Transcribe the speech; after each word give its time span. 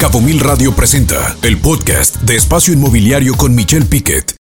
Cabo 0.00 0.22
Mil 0.22 0.40
Radio 0.40 0.72
presenta 0.74 1.36
el 1.44 1.60
podcast 1.60 2.22
de 2.22 2.34
Espacio 2.34 2.72
Inmobiliario 2.72 3.34
con 3.36 3.54
Michelle 3.54 3.84
Piquet. 3.84 4.34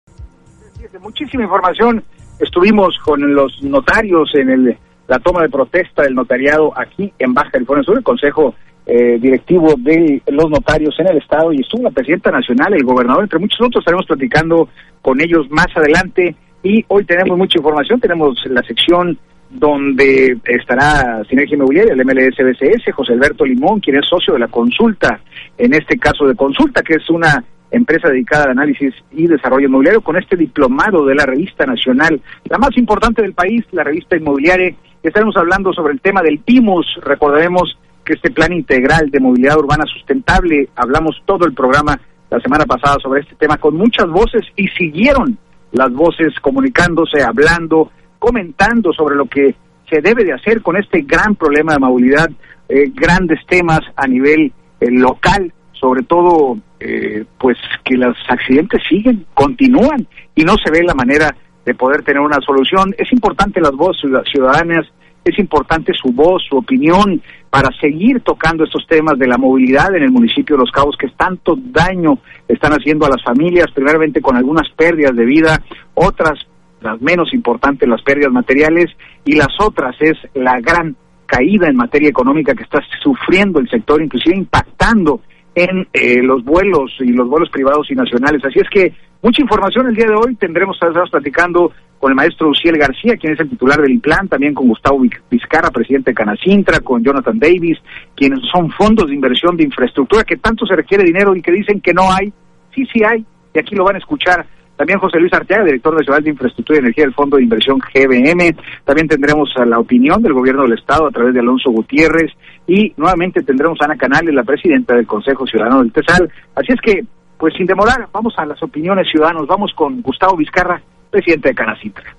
Muchísima 1.03 1.43
información. 1.43 2.05
Estuvimos 2.39 2.97
con 3.05 3.35
los 3.35 3.61
notarios 3.65 4.31
en 4.37 4.51
el, 4.51 4.79
la 5.09 5.19
toma 5.19 5.43
de 5.43 5.49
protesta 5.49 6.03
del 6.05 6.15
notariado 6.15 6.73
aquí 6.79 7.13
en 7.19 7.35
Baja 7.35 7.51
California 7.51 7.83
Sur, 7.83 7.99
el 7.99 8.05
Consejo 8.05 8.55
eh, 8.87 9.19
Directivo 9.21 9.75
de 9.77 10.23
los 10.29 10.49
Notarios 10.49 10.95
en 11.01 11.09
el 11.09 11.17
Estado, 11.17 11.53
y 11.53 11.63
estuvo 11.63 11.83
la 11.83 11.91
Presidenta 11.91 12.31
Nacional, 12.31 12.75
el 12.75 12.85
gobernador, 12.85 13.25
entre 13.25 13.41
muchos 13.41 13.61
otros. 13.61 13.83
Estaremos 13.83 14.07
platicando 14.07 14.69
con 15.03 15.21
ellos 15.21 15.51
más 15.51 15.67
adelante. 15.75 16.37
Y 16.63 16.85
hoy 16.87 17.05
tenemos 17.05 17.37
mucha 17.37 17.59
información. 17.59 17.99
Tenemos 17.99 18.39
la 18.47 18.63
sección 18.63 19.19
donde 19.51 20.37
estará 20.45 21.23
Sinergia 21.29 21.57
Inmobiliaria, 21.57 21.95
el 21.95 22.05
MLSBCS, 22.05 22.95
José 22.95 23.13
Alberto 23.13 23.45
Limón, 23.45 23.81
quien 23.81 23.97
es 23.97 24.07
socio 24.07 24.35
de 24.35 24.41
la 24.41 24.49
consulta, 24.49 25.21
en 25.57 25.75
este 25.75 25.99
caso 25.99 26.27
de 26.27 26.35
consulta, 26.35 26.83
que 26.83 26.95
es 26.95 27.09
una 27.11 27.43
empresa 27.71 28.09
dedicada 28.09 28.45
al 28.45 28.51
análisis 28.51 28.95
y 29.13 29.27
desarrollo 29.27 29.69
inmobiliario, 29.69 30.01
con 30.01 30.17
este 30.17 30.37
diplomado 30.37 31.05
de 31.05 31.15
la 31.15 31.27
revista 31.27 31.67
nacional, 31.67 32.21
la 32.45 32.59
más 32.59 32.77
importante 32.77 33.23
del 33.23 33.35
país, 33.35 33.65
la 33.73 33.85
revista 33.85 34.17
inmobiliaria. 34.17 34.75
Estaremos 35.03 35.37
hablando 35.37 35.73
sobre 35.73 35.93
el 35.93 36.01
tema 36.01 36.23
del 36.23 36.39
PIMUS. 36.39 37.01
Recordaremos 37.03 37.79
que 38.05 38.15
este 38.15 38.31
plan 38.31 38.53
integral 38.53 39.11
de 39.11 39.21
movilidad 39.21 39.59
urbana 39.59 39.85
sustentable, 39.87 40.69
hablamos 40.77 41.23
todo 41.25 41.47
el 41.47 41.55
programa 41.55 41.99
la 42.31 42.41
semana 42.41 42.65
pasada 42.65 42.97
sobre 43.03 43.21
este 43.21 43.37
tema 43.37 43.57
con 43.57 43.77
muchas 43.77 44.09
voces 44.09 44.43
y 44.57 44.69
siguieron 44.69 45.39
las 45.73 45.93
voces 45.93 46.35
comunicándose, 46.41 47.23
hablando, 47.23 47.91
comentando 48.19 48.93
sobre 48.93 49.17
lo 49.17 49.27
que 49.27 49.55
se 49.89 50.01
debe 50.01 50.25
de 50.25 50.33
hacer 50.33 50.63
con 50.63 50.77
este 50.77 51.03
gran 51.03 51.35
problema 51.35 51.73
de 51.73 51.79
movilidad, 51.79 52.31
eh, 52.69 52.91
grandes 52.95 53.45
temas 53.47 53.81
a 53.97 54.07
nivel 54.07 54.53
eh, 54.81 54.91
local, 54.91 55.53
sobre 55.73 56.03
todo 56.03 56.59
eh, 56.81 57.25
pues 57.39 57.57
que 57.85 57.97
los 57.97 58.17
accidentes 58.29 58.83
siguen, 58.89 59.27
continúan 59.35 60.07
y 60.35 60.43
no 60.45 60.55
se 60.63 60.71
ve 60.71 60.83
la 60.83 60.95
manera 60.95 61.35
de 61.65 61.75
poder 61.75 62.03
tener 62.03 62.21
una 62.21 62.41
solución. 62.41 62.95
Es 62.99 63.13
importante 63.13 63.61
las 63.61 63.73
voces 63.73 64.11
ciudadanas, 64.31 64.87
es 65.25 65.39
importante 65.39 65.93
su 65.95 66.13
voz, 66.13 66.43
su 66.49 66.57
opinión 66.57 67.23
para 67.51 67.69
seguir 67.81 68.21
tocando 68.21 68.65
estos 68.65 68.87
temas 68.87 69.19
de 69.19 69.27
la 69.27 69.39
movilidad 69.39 69.95
en 69.95 70.03
el 70.03 70.11
municipio 70.11 70.57
de 70.57 70.61
Los 70.61 70.71
Cabos 70.71 70.97
que 70.99 71.09
tanto 71.09 71.57
daño 71.57 72.19
están 72.47 72.73
haciendo 72.73 73.07
a 73.07 73.11
las 73.11 73.23
familias, 73.23 73.71
primeramente 73.75 74.21
con 74.21 74.37
algunas 74.37 74.69
pérdidas 74.71 75.15
de 75.17 75.25
vida, 75.25 75.63
otras 75.95 76.39
las 76.81 77.01
menos 77.01 77.33
importantes, 77.35 77.89
las 77.89 78.03
pérdidas 78.03 78.33
materiales, 78.33 78.87
y 79.25 79.35
las 79.37 79.49
otras 79.61 79.97
es 80.01 80.17
la 80.35 80.61
gran 80.61 80.97
caída 81.27 81.69
en 81.69 81.77
materia 81.77 82.09
económica 82.09 82.55
que 82.55 82.63
está 82.63 82.81
sufriendo 83.03 83.61
el 83.61 83.69
sector, 83.69 84.03
inclusive 84.03 84.37
impactando 84.37 85.21
en 85.55 85.89
eh, 85.93 86.23
los 86.23 86.45
vuelos 86.45 86.93
y 87.01 87.13
los 87.13 87.29
vuelos 87.29 87.51
privados 87.51 87.91
y 87.91 87.95
nacionales. 87.95 88.43
Así 88.45 88.61
es 88.61 88.69
que 88.71 88.95
mucha 89.23 89.43
información 89.43 89.89
el 89.89 89.95
día 89.95 90.07
de 90.07 90.15
hoy. 90.15 90.37
Tendremos, 90.37 90.77
estar 90.77 90.93
platicando 91.11 91.73
con 91.99 92.13
el 92.13 92.17
maestro 92.17 92.49
Uciel 92.51 92.79
García, 92.79 93.17
quien 93.17 93.33
es 93.33 93.41
el 93.41 93.51
titular 93.51 93.81
del 93.81 93.93
IPLAN, 93.93 94.29
también 94.29 94.55
con 94.55 94.69
Gustavo 94.69 95.01
Vizcarra, 95.31 95.71
presidente 95.71 96.13
de 96.13 96.15
Canacintra, 96.15 96.81
con 96.81 97.03
Jonathan 97.03 97.39
Davis, 97.39 97.79
quienes 98.15 98.41
son 98.53 98.71
fondos 98.71 99.09
de 99.09 99.15
inversión 99.15 99.57
de 99.57 99.65
infraestructura 99.65 100.23
que 100.23 100.37
tanto 100.37 100.65
se 100.65 100.77
requiere 100.77 101.05
dinero 101.05 101.35
y 101.35 101.43
que 101.43 101.53
dicen 101.53 101.81
que 101.81 101.93
no 101.93 102.11
hay. 102.13 102.33
Sí, 102.75 102.87
sí 102.93 103.03
hay, 103.05 103.25
y 103.53 103.59
aquí 103.59 103.75
lo 103.75 103.85
van 103.85 103.97
a 103.97 103.99
escuchar 103.99 104.47
también 104.79 105.01
José 105.01 105.19
Luis 105.19 105.33
Arteaga, 105.33 105.65
director 105.65 105.93
nacional 105.93 106.23
de 106.23 106.31
Infraestructura 106.31 106.79
y 106.79 106.83
Energía 106.83 107.05
del 107.05 107.13
Fondo 107.13 107.37
de 107.37 107.43
Inversión 107.43 107.81
GBM. 107.81 108.55
También 108.85 109.09
tendremos 109.09 109.51
la 109.67 109.81
opinión 109.81 110.23
del 110.23 110.33
gobierno 110.33 110.63
del 110.63 110.79
Estado 110.79 111.09
a 111.09 111.11
través 111.11 111.35
de 111.35 111.41
Alonso 111.41 111.73
Gutiérrez. 111.73 112.31
Y 112.69 112.93
nuevamente 112.97 113.43
tendremos 113.43 113.77
a 113.81 113.87
Ana 113.87 113.97
Canales, 113.97 114.33
la 114.33 114.45
presidenta 114.45 114.95
del 114.95 115.05
Consejo 115.05 115.49
Ciudadano 115.49 115.83
del 115.83 115.93
TESAL. 115.93 116.31
Así 116.55 116.73
es 116.73 116.81
que, 116.81 117.05
pues 117.37 117.55
sin 117.57 117.67
demorar, 117.67 118.09
vamos 118.13 118.35
a 118.37 118.47
las 118.47 118.63
opiniones 118.63 119.09
ciudadanos. 119.11 119.49
Vamos 119.49 119.73
con 119.75 120.01
Gustavo 120.01 120.37
Vizcarra, 120.37 120.81
presidente 121.11 121.49
de 121.49 121.55
Canacitra. 121.57 122.17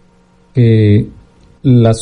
Eh, 0.53 1.08
la 1.62 1.94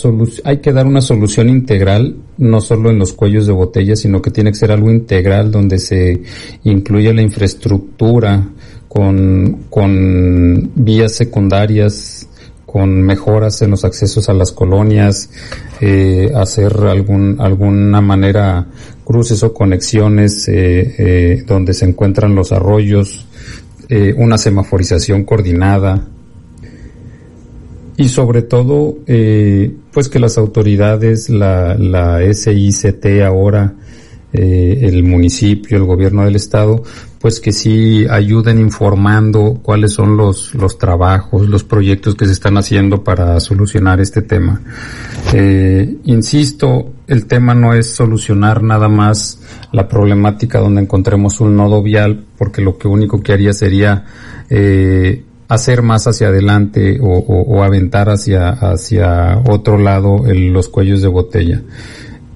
hay 0.43 0.57
que 0.59 0.71
dar 0.73 0.87
una 0.87 1.01
solución 1.01 1.49
integral, 1.49 2.15
no 2.37 2.61
solo 2.61 2.89
en 2.89 2.99
los 2.99 3.13
cuellos 3.13 3.45
de 3.45 3.53
botella, 3.53 3.95
sino 3.95 4.21
que 4.21 4.31
tiene 4.31 4.51
que 4.51 4.57
ser 4.57 4.71
algo 4.71 4.89
integral 4.89 5.51
donde 5.51 5.77
se 5.79 6.21
incluya 6.63 7.13
la 7.13 7.21
infraestructura, 7.21 8.43
con, 8.87 9.65
con 9.69 10.71
vías 10.75 11.13
secundarias, 11.13 12.27
con 12.67 13.01
mejoras 13.01 13.61
en 13.61 13.71
los 13.71 13.85
accesos 13.85 14.27
a 14.29 14.33
las 14.33 14.51
colonias, 14.51 15.29
eh, 15.79 16.31
hacer 16.35 16.73
algún, 16.81 17.37
alguna 17.39 18.01
manera 18.01 18.67
cruces 19.03 19.41
o 19.43 19.53
conexiones 19.53 20.47
eh, 20.49 20.95
eh, 20.97 21.43
donde 21.47 21.73
se 21.73 21.85
encuentran 21.85 22.35
los 22.35 22.51
arroyos, 22.51 23.25
una 24.17 24.37
semaforización 24.37 25.23
coordinada. 25.23 26.05
Y 27.95 28.09
sobre 28.09 28.41
todo 28.41 28.97
pues 29.93 30.09
que 30.09 30.19
las 30.19 30.37
autoridades, 30.37 31.29
la, 31.29 31.75
la 31.75 32.19
SICT 32.33 33.21
ahora, 33.25 33.75
el 34.37 35.03
municipio, 35.03 35.77
el 35.77 35.83
gobierno 35.83 36.23
del 36.23 36.35
estado, 36.35 36.83
pues 37.19 37.39
que 37.39 37.51
sí 37.51 38.05
ayuden 38.09 38.59
informando 38.59 39.59
cuáles 39.63 39.93
son 39.93 40.17
los, 40.17 40.53
los 40.53 40.77
trabajos, 40.77 41.47
los 41.47 41.63
proyectos 41.63 42.15
que 42.15 42.25
se 42.25 42.31
están 42.31 42.57
haciendo 42.57 43.03
para 43.03 43.39
solucionar 43.39 43.99
este 43.99 44.21
tema. 44.21 44.61
Eh, 45.33 45.97
insisto, 46.05 46.93
el 47.07 47.25
tema 47.25 47.55
no 47.55 47.73
es 47.73 47.93
solucionar 47.93 48.61
nada 48.63 48.87
más 48.87 49.39
la 49.71 49.87
problemática 49.87 50.59
donde 50.59 50.81
encontremos 50.81 51.39
un 51.39 51.55
nodo 51.55 51.81
vial, 51.81 52.25
porque 52.37 52.61
lo 52.61 52.77
que 52.77 52.87
único 52.87 53.21
que 53.21 53.33
haría 53.33 53.53
sería 53.53 54.05
eh, 54.49 55.23
hacer 55.47 55.81
más 55.81 56.07
hacia 56.07 56.27
adelante 56.27 56.99
o, 57.01 57.17
o, 57.17 57.63
aventar 57.63 58.09
hacia, 58.09 58.49
hacia 58.49 59.41
otro 59.47 59.77
lado 59.77 60.23
los 60.25 60.69
cuellos 60.69 61.01
de 61.01 61.07
botella. 61.07 61.61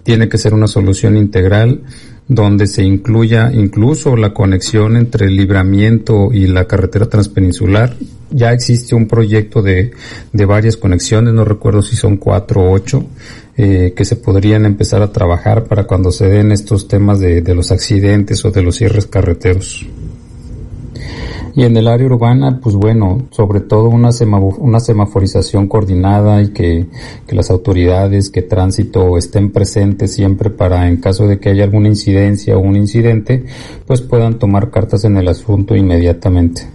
Tiene 0.04 0.30
que 0.30 0.38
ser 0.38 0.54
una 0.54 0.68
solución 0.68 1.18
integral 1.18 1.82
donde 2.28 2.66
se 2.68 2.84
incluya 2.84 3.52
incluso 3.54 4.16
la 4.16 4.34
conexión 4.34 4.96
entre 4.96 5.28
el 5.28 5.36
libramiento 5.36 6.30
y 6.32 6.48
la 6.48 6.66
carretera 6.66 7.08
transpeninsular. 7.08 7.98
Ya 8.30 8.54
existe 8.54 8.96
un 8.96 9.08
proyecto 9.08 9.62
de, 9.62 9.92
de 10.32 10.46
varias 10.46 10.78
conexiones, 10.78 11.34
no 11.34 11.44
recuerdo 11.44 11.82
si 11.82 11.98
son 11.98 12.16
cuatro 12.16 12.62
o 12.62 12.72
ocho, 12.72 13.06
eh, 13.58 13.94
que 13.94 14.06
se 14.06 14.16
podrían 14.16 14.66
empezar 14.66 15.02
a 15.02 15.12
trabajar 15.12 15.66
para 15.66 15.84
cuando 15.84 16.10
se 16.12 16.30
den 16.30 16.54
estos 16.54 16.88
temas 16.88 17.20
de, 17.20 17.42
de 17.42 17.54
los 17.54 17.72
accidentes 17.72 18.46
o 18.46 18.52
de 18.52 18.62
los 18.64 18.78
cierres 18.78 19.08
carreteros. 19.08 19.86
Y 21.56 21.64
en 21.64 21.76
el 21.76 21.88
área 21.88 22.06
urbana, 22.06 22.60
pues 22.62 22.76
bueno, 22.76 23.28
sobre 23.32 23.60
todo 23.60 23.90
una, 23.90 24.10
una 24.60 24.80
semaforización 24.80 25.68
coordinada 25.68 26.42
y 26.42 26.50
que, 26.50 26.88
que, 27.28 27.36
las 27.36 27.52
autoridades, 27.52 28.30
que 28.30 28.42
tránsito 28.42 29.18
estén 29.18 29.52
presentes 29.52 30.14
siempre 30.14 30.50
para 30.50 30.88
en 30.88 30.98
caso 30.98 31.28
de 31.28 31.40
que 31.40 31.50
haya 31.50 31.66
alguna 31.66 31.90
incidencia 31.90 32.58
o 32.58 32.62
un 32.62 32.76
incidente, 32.78 33.46
pues 33.86 34.02
puedan 34.02 34.40
tomar 34.40 34.72
cartas 34.72 35.04
en 35.04 35.18
el 35.18 35.28
asunto 35.28 35.76
inmediatamente. 35.76 36.68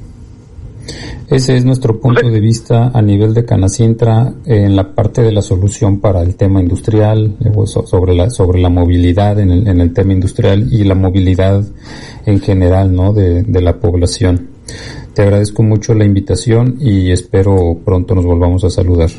Ese 1.29 1.57
es 1.57 1.65
nuestro 1.65 1.99
punto 1.99 2.31
de 2.31 2.39
vista 2.39 2.93
a 2.95 3.03
nivel 3.03 3.35
de 3.35 3.45
Canacintra 3.45 4.33
en 4.45 4.77
la 4.77 4.95
parte 4.95 5.23
de 5.23 5.33
la 5.33 5.43
solución 5.43 5.99
para 5.99 6.23
el 6.23 6.37
tema 6.37 6.61
industrial, 6.61 7.37
sobre 7.65 8.15
la, 8.15 8.31
sobre 8.31 8.61
la 8.61 8.69
movilidad 8.69 9.41
en 9.41 9.51
el, 9.51 9.67
en 9.67 9.81
el 9.81 9.93
tema 9.93 10.13
industrial 10.13 10.69
y 10.73 10.85
la 10.85 10.95
movilidad 10.95 11.65
en 12.27 12.41
general, 12.41 12.95
¿no? 12.95 13.13
De, 13.13 13.43
de 13.43 13.61
la 13.61 13.81
población. 13.81 14.56
Te 15.15 15.23
agradezco 15.23 15.63
mucho 15.63 15.95
la 15.95 16.05
invitación 16.05 16.77
y 16.81 17.11
espero 17.11 17.77
pronto 17.85 18.15
nos 18.15 18.25
volvamos 18.25 18.65
a 18.65 18.71
saludar. 18.71 19.11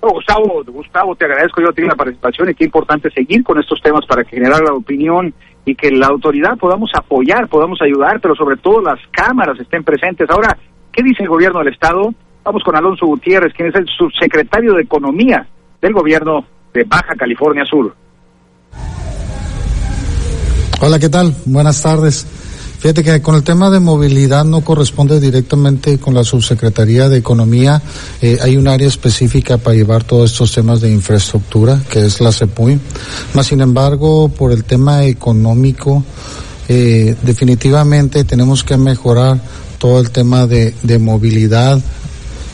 Gustavo, 0.00 0.62
Gustavo, 0.64 1.16
te 1.16 1.24
agradezco 1.24 1.60
yo 1.60 1.72
tiene 1.72 1.90
la 1.90 1.96
participación 1.96 2.50
y 2.50 2.54
qué 2.54 2.64
importante 2.64 3.10
seguir 3.10 3.42
con 3.42 3.58
estos 3.58 3.80
temas 3.82 4.06
para 4.06 4.24
generar 4.24 4.62
la 4.62 4.72
opinión 4.72 5.34
y 5.64 5.74
que 5.74 5.90
la 5.90 6.06
autoridad 6.06 6.56
podamos 6.58 6.90
apoyar, 6.94 7.48
podamos 7.48 7.80
ayudar, 7.82 8.20
pero 8.20 8.34
sobre 8.34 8.56
todo 8.56 8.80
las 8.80 9.00
cámaras 9.10 9.58
estén 9.58 9.82
presentes. 9.82 10.30
Ahora, 10.30 10.56
¿qué 10.92 11.02
dice 11.02 11.24
el 11.24 11.28
gobierno 11.28 11.58
del 11.58 11.72
Estado? 11.72 12.14
Vamos 12.44 12.62
con 12.62 12.76
Alonso 12.76 13.06
Gutiérrez, 13.06 13.52
quien 13.52 13.68
es 13.68 13.74
el 13.74 13.86
subsecretario 13.88 14.74
de 14.74 14.82
Economía 14.82 15.46
del 15.82 15.92
gobierno 15.92 16.44
de 16.72 16.84
Baja 16.84 17.14
California 17.16 17.64
Sur. 17.64 17.94
Hola, 20.80 20.98
¿qué 20.98 21.08
tal? 21.08 21.34
Buenas 21.46 21.82
tardes. 21.82 22.35
Fíjate 22.78 23.02
que 23.02 23.22
con 23.22 23.34
el 23.34 23.42
tema 23.42 23.70
de 23.70 23.80
movilidad 23.80 24.44
no 24.44 24.60
corresponde 24.60 25.18
directamente 25.18 25.98
con 25.98 26.14
la 26.14 26.24
Subsecretaría 26.24 27.08
de 27.08 27.18
Economía. 27.18 27.80
Eh, 28.20 28.38
hay 28.40 28.56
un 28.56 28.68
área 28.68 28.86
específica 28.86 29.56
para 29.56 29.74
llevar 29.74 30.04
todos 30.04 30.32
estos 30.32 30.52
temas 30.52 30.80
de 30.80 30.90
infraestructura, 30.90 31.82
que 31.90 32.04
es 32.04 32.20
la 32.20 32.32
CEPUI. 32.32 32.78
Más 33.34 33.46
sin 33.46 33.62
embargo, 33.62 34.28
por 34.28 34.52
el 34.52 34.64
tema 34.64 35.04
económico, 35.04 36.04
eh, 36.68 37.16
definitivamente 37.22 38.24
tenemos 38.24 38.62
que 38.62 38.76
mejorar 38.76 39.40
todo 39.78 40.00
el 40.00 40.10
tema 40.10 40.46
de, 40.46 40.98
movilidad 40.98 41.80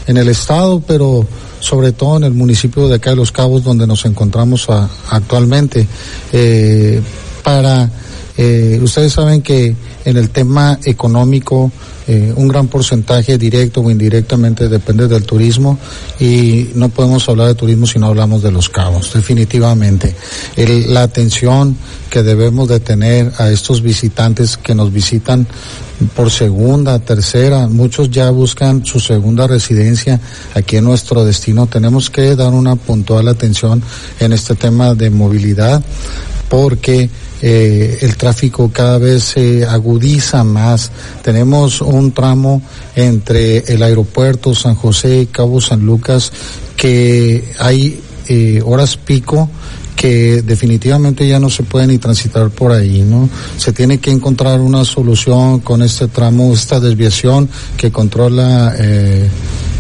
en 0.07 0.17
el 0.17 0.29
estado, 0.29 0.81
pero 0.81 1.27
sobre 1.61 1.93
todo 1.93 2.17
en 2.19 2.25
el 2.25 2.33
municipio 2.33 2.89
de 2.89 2.97
acá 2.97 3.11
de 3.11 3.17
Los 3.17 3.33
Cabos, 3.33 3.65
donde 3.65 3.87
nos 3.87 4.05
encontramos 4.05 4.67
actualmente, 5.11 5.87
eh, 6.33 7.01
para 7.43 7.91
Eh, 8.37 8.81
ustedes 8.83 9.13
saben 9.13 9.43
que 9.43 9.75
en 10.05 10.17
el 10.17 10.31
tema 10.31 10.79
económico 10.85 11.71
eh, 12.09 12.33
un 12.35 12.49
gran 12.49 12.67
porcentaje 12.67 13.39
directo 13.39 13.81
o 13.81 13.91
indirectamente 13.91 14.69
depende 14.69 15.07
del 15.07 15.25
turismo 15.25 15.79
y 16.19 16.71
no 16.75 16.89
podemos 16.89 17.29
hablar 17.29 17.49
de 17.49 17.55
turismo 17.55 17.87
si 17.87 17.99
no 17.99 18.07
hablamos 18.07 18.43
de 18.43 18.51
los 18.51 18.69
cabos, 18.69 19.13
definitivamente. 19.13 20.15
la 20.57 21.03
atención 21.03 21.77
que 22.11 22.23
debemos 22.23 22.69
de 22.69 22.81
tener 22.81 23.33
a 23.39 23.51
estos 23.51 23.83
visitantes 23.83 24.57
que 24.57 24.75
nos 24.75 24.93
visitan 24.93 25.47
por 26.17 26.31
segunda, 26.31 26.99
tercera, 26.99 27.69
muchos 27.69 28.11
ya 28.11 28.31
buscan 28.31 28.85
su 28.85 28.99
segunda 28.99 29.47
residencia 29.47 30.21
aquí 30.55 30.77
en 30.77 30.85
nuestro 30.85 31.25
destino. 31.25 31.67
Tenemos 31.67 32.11
que 32.11 32.35
dar 32.35 32.53
una 32.53 32.77
puntual 32.77 33.29
atención 33.29 33.83
en 34.19 34.33
este 34.33 34.55
tema 34.55 34.95
de 34.95 35.11
movilidad 35.11 35.83
porque 36.49 37.09
eh, 37.43 37.99
el 38.03 38.17
tráfico 38.17 38.71
cada 38.73 38.99
vez 38.99 39.25
se 39.25 39.67
agudiza 39.67 40.45
más. 40.45 40.91
Tenemos 41.23 41.81
un 41.81 42.13
tramo 42.13 42.63
entre 42.95 43.59
el 43.59 43.83
aeropuerto 43.83 44.55
San 44.55 44.77
José 44.77 45.23
y 45.23 45.27
Cabo 45.27 45.61
San 45.61 45.81
Lucas 45.81 46.33
que 46.77 47.53
hay 47.59 48.01
eh, 48.29 48.63
horas 48.65 48.97
pico 48.97 49.51
que 49.97 50.43
definitivamente 50.43 51.29
ya 51.29 51.39
no 51.39 51.51
se 51.51 51.63
puede 51.63 51.87
ni 51.87 51.99
transitar 51.99 52.51
por 52.51 52.73
ahí, 52.73 53.03
¿no? 53.03 53.29
Se 53.57 53.73
tiene 53.73 53.99
que 53.99 54.11
encontrar 54.11 54.61
una 54.61 54.85
solución 54.85 55.61
con 55.61 55.83
este 55.83 56.09
tramo, 56.09 56.53
esta 56.53 56.81
desviación 56.81 57.49
que 57.77 57.93
controla 57.93 58.75
eh, 58.79 59.29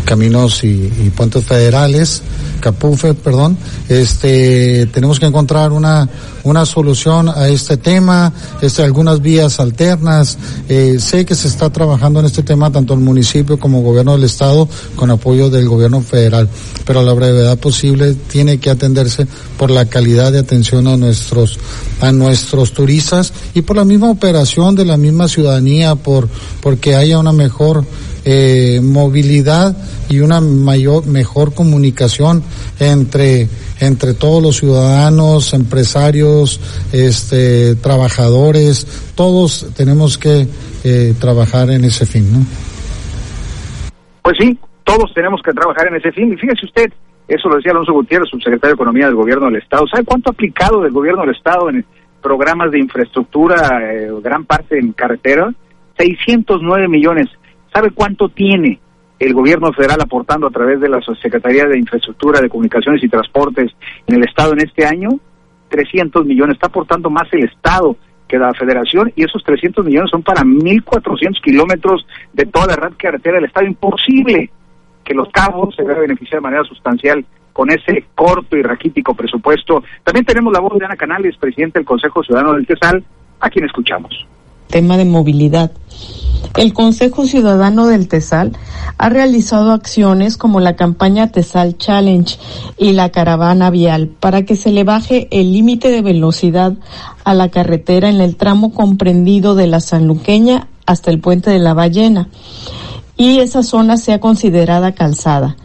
caminos 0.04 0.64
y, 0.64 0.68
y 0.68 1.12
puentes 1.14 1.44
federales 1.44 2.22
Capufe, 2.62 3.12
perdón, 3.12 3.58
este, 3.88 4.86
tenemos 4.86 5.18
que 5.18 5.26
encontrar 5.26 5.72
una, 5.72 6.08
una 6.44 6.64
solución 6.64 7.28
a 7.28 7.48
este 7.48 7.76
tema, 7.76 8.32
este, 8.62 8.84
algunas 8.84 9.20
vías 9.20 9.58
alternas. 9.58 10.38
Eh, 10.68 10.98
sé 11.00 11.26
que 11.26 11.34
se 11.34 11.48
está 11.48 11.70
trabajando 11.70 12.20
en 12.20 12.26
este 12.26 12.44
tema 12.44 12.70
tanto 12.70 12.94
el 12.94 13.00
municipio 13.00 13.58
como 13.58 13.82
gobierno 13.82 14.12
del 14.12 14.24
estado 14.24 14.68
con 14.94 15.10
apoyo 15.10 15.50
del 15.50 15.68
gobierno 15.68 16.00
federal, 16.02 16.48
pero 16.86 17.00
a 17.00 17.02
la 17.02 17.12
brevedad 17.12 17.58
posible 17.58 18.14
tiene 18.14 18.58
que 18.58 18.70
atenderse 18.70 19.26
por 19.58 19.72
la 19.72 19.86
calidad 19.86 20.30
de 20.30 20.38
atención 20.38 20.86
a 20.86 20.96
nuestros, 20.96 21.58
a 22.00 22.12
nuestros 22.12 22.72
turistas 22.72 23.32
y 23.54 23.62
por 23.62 23.76
la 23.76 23.84
misma 23.84 24.08
operación 24.08 24.76
de 24.76 24.84
la 24.84 24.96
misma 24.96 25.26
ciudadanía, 25.26 25.96
por, 25.96 26.28
porque 26.60 26.94
haya 26.94 27.18
una 27.18 27.32
mejor 27.32 27.84
eh, 28.24 28.80
movilidad 28.82 29.76
y 30.08 30.20
una 30.20 30.40
mayor, 30.40 31.06
mejor 31.06 31.54
comunicación 31.54 32.42
entre, 32.78 33.48
entre 33.80 34.14
todos 34.14 34.42
los 34.42 34.56
ciudadanos, 34.56 35.54
empresarios, 35.54 36.60
este, 36.92 37.74
trabajadores, 37.76 39.12
todos 39.14 39.66
tenemos 39.76 40.18
que 40.18 40.46
eh, 40.84 41.14
trabajar 41.20 41.70
en 41.70 41.84
ese 41.84 42.06
fin, 42.06 42.32
¿no? 42.32 42.46
Pues 44.22 44.36
sí, 44.38 44.58
todos 44.84 45.12
tenemos 45.14 45.40
que 45.42 45.52
trabajar 45.52 45.88
en 45.88 45.96
ese 45.96 46.12
fin. 46.12 46.32
Y 46.32 46.36
fíjese 46.36 46.66
usted, 46.66 46.92
eso 47.28 47.48
lo 47.48 47.56
decía 47.56 47.72
Alonso 47.72 47.92
Gutiérrez, 47.92 48.28
subsecretario 48.28 48.74
de 48.74 48.82
Economía 48.82 49.06
del 49.06 49.14
Gobierno 49.14 49.46
del 49.46 49.56
Estado. 49.56 49.86
¿Sabe 49.88 50.04
cuánto 50.04 50.30
ha 50.30 50.32
aplicado 50.32 50.82
del 50.82 50.92
Gobierno 50.92 51.22
del 51.22 51.34
Estado 51.34 51.70
en 51.70 51.84
programas 52.20 52.70
de 52.70 52.78
infraestructura, 52.78 53.80
eh, 53.92 54.10
gran 54.22 54.44
parte 54.44 54.78
en 54.78 54.92
carretera? 54.92 55.52
609 55.98 56.88
millones. 56.88 57.28
¿Sabe 57.72 57.90
cuánto 57.90 58.28
tiene 58.28 58.78
el 59.18 59.34
gobierno 59.34 59.72
federal 59.72 60.00
aportando 60.00 60.46
a 60.46 60.50
través 60.50 60.80
de 60.80 60.88
la 60.88 61.00
Secretaría 61.20 61.64
de 61.66 61.78
Infraestructura, 61.78 62.40
de 62.40 62.48
Comunicaciones 62.48 63.02
y 63.02 63.08
Transportes 63.08 63.72
en 64.06 64.16
el 64.16 64.24
Estado 64.24 64.52
en 64.52 64.60
este 64.60 64.84
año? 64.84 65.10
300 65.68 66.26
millones. 66.26 66.54
Está 66.54 66.66
aportando 66.66 67.08
más 67.08 67.28
el 67.32 67.44
Estado 67.44 67.96
que 68.28 68.38
la 68.38 68.52
Federación 68.54 69.12
y 69.16 69.24
esos 69.24 69.42
300 69.44 69.84
millones 69.84 70.10
son 70.10 70.22
para 70.22 70.42
1.400 70.42 71.40
kilómetros 71.42 72.06
de 72.32 72.46
toda 72.46 72.66
la 72.66 72.76
red 72.76 72.94
carretera 72.96 73.36
del 73.36 73.46
Estado. 73.46 73.66
Imposible 73.66 74.50
que 75.04 75.14
los 75.14 75.28
cabos 75.30 75.74
se 75.74 75.82
vean 75.82 76.00
beneficiar 76.00 76.40
de 76.40 76.44
manera 76.44 76.64
sustancial 76.64 77.24
con 77.52 77.70
ese 77.70 78.06
corto 78.14 78.56
y 78.56 78.62
raquítico 78.62 79.14
presupuesto. 79.14 79.82
También 80.04 80.24
tenemos 80.24 80.52
la 80.52 80.60
voz 80.60 80.78
de 80.78 80.84
Ana 80.84 80.96
Canales, 80.96 81.36
presidente 81.36 81.78
del 81.78 81.86
Consejo 81.86 82.22
Ciudadano 82.22 82.54
del 82.54 82.66
TESAL, 82.66 83.04
a 83.40 83.50
quien 83.50 83.64
escuchamos. 83.64 84.26
Tema 84.68 84.96
de 84.96 85.04
movilidad. 85.04 85.72
El 86.56 86.74
Consejo 86.74 87.24
Ciudadano 87.24 87.86
del 87.86 88.08
TESAL 88.08 88.52
ha 88.98 89.08
realizado 89.08 89.72
acciones 89.72 90.36
como 90.36 90.60
la 90.60 90.76
campaña 90.76 91.32
TESAL 91.32 91.78
Challenge 91.78 92.38
y 92.76 92.92
la 92.92 93.08
caravana 93.08 93.70
vial 93.70 94.08
para 94.08 94.42
que 94.42 94.54
se 94.54 94.70
le 94.70 94.84
baje 94.84 95.28
el 95.30 95.52
límite 95.52 95.90
de 95.90 96.02
velocidad 96.02 96.74
a 97.24 97.32
la 97.32 97.48
carretera 97.48 98.10
en 98.10 98.20
el 98.20 98.36
tramo 98.36 98.74
comprendido 98.74 99.54
de 99.54 99.66
la 99.66 99.80
Sanluqueña 99.80 100.68
hasta 100.84 101.10
el 101.10 101.20
puente 101.20 101.50
de 101.50 101.58
la 101.58 101.72
Ballena 101.72 102.28
y 103.16 103.38
esa 103.38 103.62
zona 103.62 103.96
sea 103.96 104.20
considerada 104.20 104.92
calzada. 104.92 105.56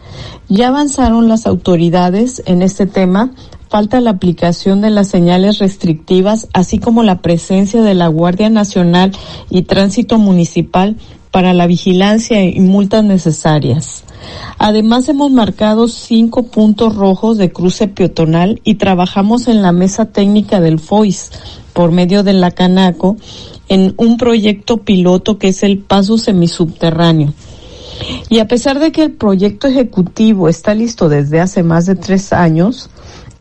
Ya 0.48 0.68
avanzaron 0.68 1.28
las 1.28 1.46
autoridades 1.46 2.42
en 2.46 2.62
este 2.62 2.86
tema 2.86 3.30
falta 3.68 4.00
la 4.00 4.10
aplicación 4.10 4.80
de 4.80 4.90
las 4.90 5.08
señales 5.08 5.58
restrictivas, 5.58 6.48
así 6.52 6.78
como 6.78 7.02
la 7.02 7.20
presencia 7.20 7.82
de 7.82 7.94
la 7.94 8.08
Guardia 8.08 8.50
Nacional 8.50 9.12
y 9.50 9.62
Tránsito 9.62 10.18
Municipal 10.18 10.96
para 11.30 11.52
la 11.52 11.66
vigilancia 11.66 12.42
y 12.44 12.58
multas 12.60 13.04
necesarias. 13.04 14.04
Además 14.58 15.08
hemos 15.08 15.30
marcado 15.30 15.88
cinco 15.88 16.44
puntos 16.44 16.96
rojos 16.96 17.38
de 17.38 17.52
cruce 17.52 17.88
peatonal 17.88 18.60
y 18.64 18.74
trabajamos 18.74 19.48
en 19.48 19.62
la 19.62 19.72
mesa 19.72 20.06
técnica 20.06 20.60
del 20.60 20.78
FOIS 20.78 21.30
por 21.72 21.92
medio 21.92 22.22
de 22.22 22.32
la 22.32 22.50
Canaco 22.50 23.16
en 23.68 23.94
un 23.98 24.16
proyecto 24.16 24.78
piloto 24.78 25.38
que 25.38 25.48
es 25.48 25.62
el 25.62 25.78
paso 25.78 26.18
semisubterráneo. 26.18 27.32
Y 28.28 28.38
a 28.38 28.48
pesar 28.48 28.78
de 28.78 28.92
que 28.92 29.04
el 29.04 29.12
proyecto 29.12 29.66
ejecutivo 29.66 30.48
está 30.48 30.74
listo 30.74 31.08
desde 31.08 31.40
hace 31.40 31.62
más 31.62 31.86
de 31.86 31.94
tres 31.94 32.32
años, 32.32 32.90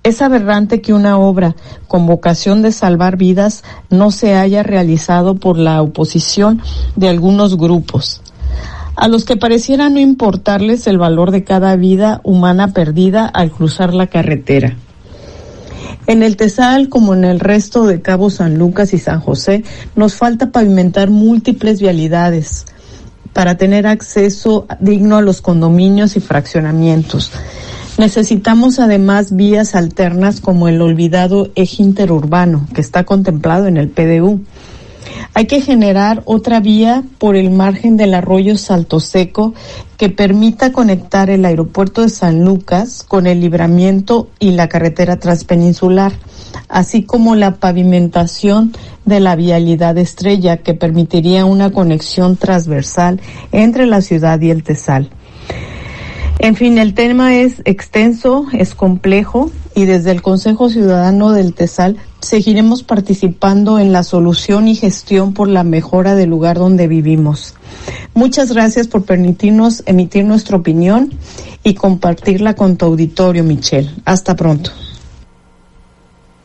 es 0.07 0.21
aberrante 0.21 0.81
que 0.81 0.93
una 0.93 1.17
obra 1.17 1.55
con 1.87 2.05
vocación 2.05 2.61
de 2.61 2.71
salvar 2.71 3.17
vidas 3.17 3.63
no 3.89 4.09
se 4.11 4.35
haya 4.35 4.63
realizado 4.63 5.35
por 5.35 5.57
la 5.57 5.81
oposición 5.81 6.61
de 6.95 7.09
algunos 7.09 7.57
grupos, 7.57 8.21
a 8.95 9.09
los 9.09 9.25
que 9.25 9.35
pareciera 9.35 9.89
no 9.89 9.99
importarles 9.99 10.87
el 10.87 10.97
valor 10.97 11.31
de 11.31 11.43
cada 11.43 11.75
vida 11.75 12.21
humana 12.23 12.69
perdida 12.69 13.25
al 13.25 13.51
cruzar 13.51 13.93
la 13.93 14.07
carretera. 14.07 14.77
En 16.07 16.23
el 16.23 16.37
Tesal, 16.37 16.87
como 16.87 17.13
en 17.13 17.25
el 17.25 17.41
resto 17.41 17.85
de 17.85 18.01
Cabo 18.01 18.29
San 18.29 18.57
Lucas 18.57 18.93
y 18.93 18.99
San 18.99 19.19
José, 19.19 19.65
nos 19.97 20.15
falta 20.15 20.51
pavimentar 20.51 21.09
múltiples 21.09 21.81
vialidades 21.81 22.65
para 23.33 23.57
tener 23.57 23.85
acceso 23.85 24.67
digno 24.79 25.17
a 25.17 25.21
los 25.21 25.41
condominios 25.41 26.15
y 26.15 26.21
fraccionamientos. 26.21 27.33
Necesitamos 27.97 28.77
además 28.77 29.35
vías 29.35 29.73
alternas 29.73 30.39
como 30.39 30.67
el 30.67 30.81
olvidado 30.83 31.49
eje 31.55 31.81
interurbano 31.81 32.67
que 32.75 32.81
está 32.81 33.05
contemplado 33.05 33.65
en 33.65 33.77
el 33.77 33.89
PDU. 33.89 34.41
Hay 35.33 35.45
que 35.45 35.61
generar 35.61 36.21
otra 36.25 36.59
vía 36.59 37.03
por 37.17 37.35
el 37.35 37.49
margen 37.49 37.97
del 37.97 38.13
arroyo 38.13 38.55
Salto 38.55 38.99
Seco 38.99 39.55
que 39.97 40.09
permita 40.09 40.71
conectar 40.71 41.31
el 41.31 41.43
aeropuerto 41.43 42.03
de 42.03 42.09
San 42.09 42.45
Lucas 42.45 43.03
con 43.07 43.25
el 43.25 43.41
libramiento 43.41 44.29
y 44.37 44.51
la 44.51 44.69
carretera 44.69 45.17
transpeninsular, 45.17 46.13
así 46.69 47.01
como 47.01 47.35
la 47.35 47.55
pavimentación 47.55 48.73
de 49.05 49.19
la 49.21 49.35
vialidad 49.35 49.97
estrella 49.97 50.57
que 50.57 50.75
permitiría 50.75 51.45
una 51.45 51.71
conexión 51.71 52.37
transversal 52.37 53.19
entre 53.51 53.87
la 53.87 54.01
ciudad 54.01 54.39
y 54.41 54.51
el 54.51 54.61
Tesal. 54.61 55.09
En 56.39 56.55
fin, 56.55 56.77
el 56.77 56.93
tema 56.93 57.35
es 57.35 57.61
extenso, 57.65 58.45
es 58.53 58.75
complejo 58.75 59.49
y 59.73 59.85
desde 59.85 60.11
el 60.11 60.21
Consejo 60.21 60.69
Ciudadano 60.69 61.31
del 61.31 61.53
TESAL 61.53 61.97
seguiremos 62.19 62.83
participando 62.83 63.79
en 63.79 63.91
la 63.91 64.03
solución 64.03 64.67
y 64.67 64.75
gestión 64.75 65.33
por 65.33 65.47
la 65.47 65.63
mejora 65.63 66.15
del 66.15 66.29
lugar 66.29 66.57
donde 66.57 66.87
vivimos. 66.87 67.55
Muchas 68.13 68.51
gracias 68.51 68.87
por 68.87 69.03
permitirnos 69.03 69.81
emitir 69.87 70.25
nuestra 70.25 70.57
opinión 70.57 71.11
y 71.63 71.73
compartirla 71.73 72.55
con 72.55 72.77
tu 72.77 72.85
auditorio, 72.85 73.43
Michelle. 73.43 73.89
Hasta 74.05 74.35
pronto. 74.35 74.71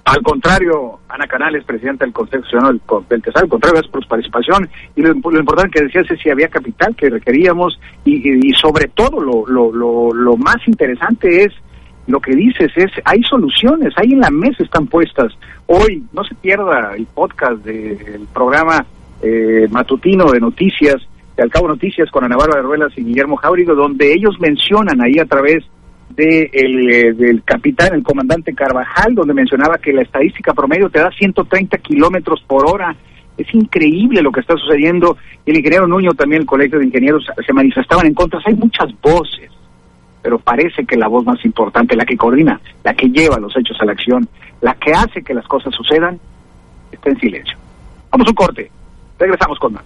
Al 0.04 0.20
contrario, 0.22 0.98
Ana 1.08 1.28
Canales, 1.28 1.64
presidenta 1.64 2.04
del 2.04 2.12
Consejo 2.12 2.44
Ciudadano 2.46 2.78
del, 3.08 3.22
TESAL, 3.22 3.44
al 3.44 3.48
contrario, 3.48 3.74
gracias 3.74 3.92
por 3.92 4.02
su 4.02 4.08
participación. 4.08 4.68
Y 4.96 5.02
lo, 5.02 5.12
importante 5.12 5.78
que 5.78 5.84
decías 5.84 6.10
es 6.10 6.20
si 6.20 6.28
había 6.28 6.48
capital 6.48 6.96
que 6.96 7.08
requeríamos 7.08 7.78
y, 8.04 8.50
sobre 8.60 8.88
todo 8.88 9.20
lo, 9.20 9.46
lo, 9.46 10.12
lo, 10.12 10.36
más 10.36 10.56
interesante 10.66 11.44
es 11.44 11.52
lo 12.08 12.18
que 12.18 12.34
dices, 12.34 12.72
es 12.74 12.90
hay 13.04 13.22
soluciones, 13.22 13.94
ahí 13.96 14.12
en 14.12 14.20
la 14.20 14.30
mesa 14.30 14.64
están 14.64 14.88
puestas. 14.88 15.32
Hoy 15.66 16.02
no 16.12 16.24
se 16.24 16.34
pierda 16.34 16.94
el 16.96 17.06
podcast 17.06 17.64
del 17.64 18.26
programa 18.34 18.84
eh, 19.22 19.68
matutino 19.70 20.32
de 20.32 20.40
noticias, 20.40 20.96
de 21.36 21.44
Al 21.44 21.50
Cabo 21.50 21.68
Noticias 21.68 22.10
con 22.10 22.24
Ana 22.24 22.36
Bárbara 22.36 22.62
Ruelas 22.62 22.92
y 22.96 23.04
Guillermo 23.04 23.36
Jáurigo, 23.36 23.76
donde 23.76 24.12
ellos 24.12 24.34
mencionan 24.40 25.00
ahí 25.00 25.20
a 25.20 25.26
través 25.26 25.62
de 26.14 26.50
el, 26.52 26.90
eh, 26.90 27.12
del 27.12 27.42
capitán, 27.42 27.94
el 27.94 28.02
comandante 28.02 28.54
Carvajal, 28.54 29.14
donde 29.14 29.34
mencionaba 29.34 29.78
que 29.78 29.92
la 29.92 30.02
estadística 30.02 30.52
promedio 30.52 30.90
te 30.90 31.00
da 31.00 31.10
130 31.10 31.78
kilómetros 31.78 32.42
por 32.46 32.66
hora. 32.66 32.94
Es 33.36 33.52
increíble 33.54 34.20
lo 34.22 34.30
que 34.30 34.40
está 34.40 34.54
sucediendo. 34.56 35.16
El 35.46 35.56
ingeniero 35.56 35.86
Nuño, 35.86 36.12
también 36.12 36.42
el 36.42 36.46
colegio 36.46 36.78
de 36.78 36.86
ingenieros, 36.86 37.26
se 37.44 37.52
manifestaban 37.52 38.06
en 38.06 38.14
contra. 38.14 38.40
Hay 38.44 38.54
muchas 38.54 38.88
voces, 39.00 39.50
pero 40.22 40.38
parece 40.38 40.84
que 40.84 40.96
la 40.96 41.08
voz 41.08 41.24
más 41.24 41.42
importante, 41.44 41.96
la 41.96 42.04
que 42.04 42.16
coordina, 42.16 42.60
la 42.84 42.94
que 42.94 43.08
lleva 43.08 43.38
los 43.38 43.56
hechos 43.56 43.76
a 43.80 43.84
la 43.84 43.92
acción, 43.92 44.28
la 44.60 44.74
que 44.74 44.92
hace 44.92 45.22
que 45.22 45.34
las 45.34 45.46
cosas 45.46 45.74
sucedan, 45.74 46.20
está 46.90 47.10
en 47.10 47.18
silencio. 47.18 47.56
Vamos 48.10 48.26
a 48.26 48.30
un 48.30 48.34
corte. 48.34 48.70
Regresamos 49.18 49.58
con 49.58 49.72
más. 49.72 49.84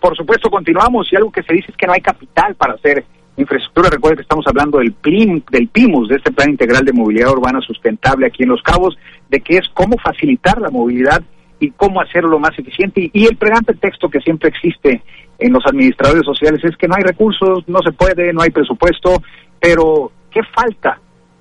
Por 0.00 0.16
supuesto, 0.16 0.48
continuamos 0.48 1.12
y 1.12 1.16
algo 1.16 1.30
que 1.30 1.42
se 1.42 1.52
dice 1.52 1.70
es 1.70 1.76
que 1.76 1.86
no 1.86 1.92
hay 1.92 2.00
capital 2.00 2.54
para 2.54 2.74
hacer 2.74 3.04
infraestructura. 3.36 3.90
Recuerden 3.90 4.16
que 4.16 4.22
estamos 4.22 4.46
hablando 4.46 4.78
del, 4.78 4.92
PIM, 4.92 5.42
del 5.50 5.68
PIMUS, 5.68 6.08
de 6.08 6.16
este 6.16 6.32
Plan 6.32 6.50
Integral 6.50 6.84
de 6.84 6.92
Movilidad 6.92 7.32
Urbana 7.32 7.60
Sustentable 7.60 8.26
aquí 8.26 8.42
en 8.42 8.50
Los 8.50 8.62
Cabos, 8.62 8.96
de 9.28 9.40
que 9.40 9.56
es 9.56 9.68
cómo 9.74 9.96
facilitar 9.98 10.60
la 10.60 10.70
movilidad 10.70 11.22
y 11.58 11.70
cómo 11.70 12.00
hacerlo 12.00 12.38
más 12.38 12.58
eficiente. 12.58 13.10
Y 13.12 13.26
el 13.26 13.36
pregante 13.36 13.74
texto 13.74 14.08
que 14.08 14.20
siempre 14.20 14.48
existe 14.48 15.02
en 15.38 15.52
los 15.52 15.64
administradores 15.66 16.24
sociales 16.24 16.64
es 16.64 16.76
que 16.76 16.88
no 16.88 16.94
hay 16.96 17.02
recursos, 17.02 17.64
no 17.66 17.80
se 17.82 17.92
puede, 17.92 18.32
no 18.32 18.42
hay 18.42 18.50
presupuesto, 18.50 19.22
pero 19.58 20.10
¿qué 20.30 20.40
falta? 20.54 20.98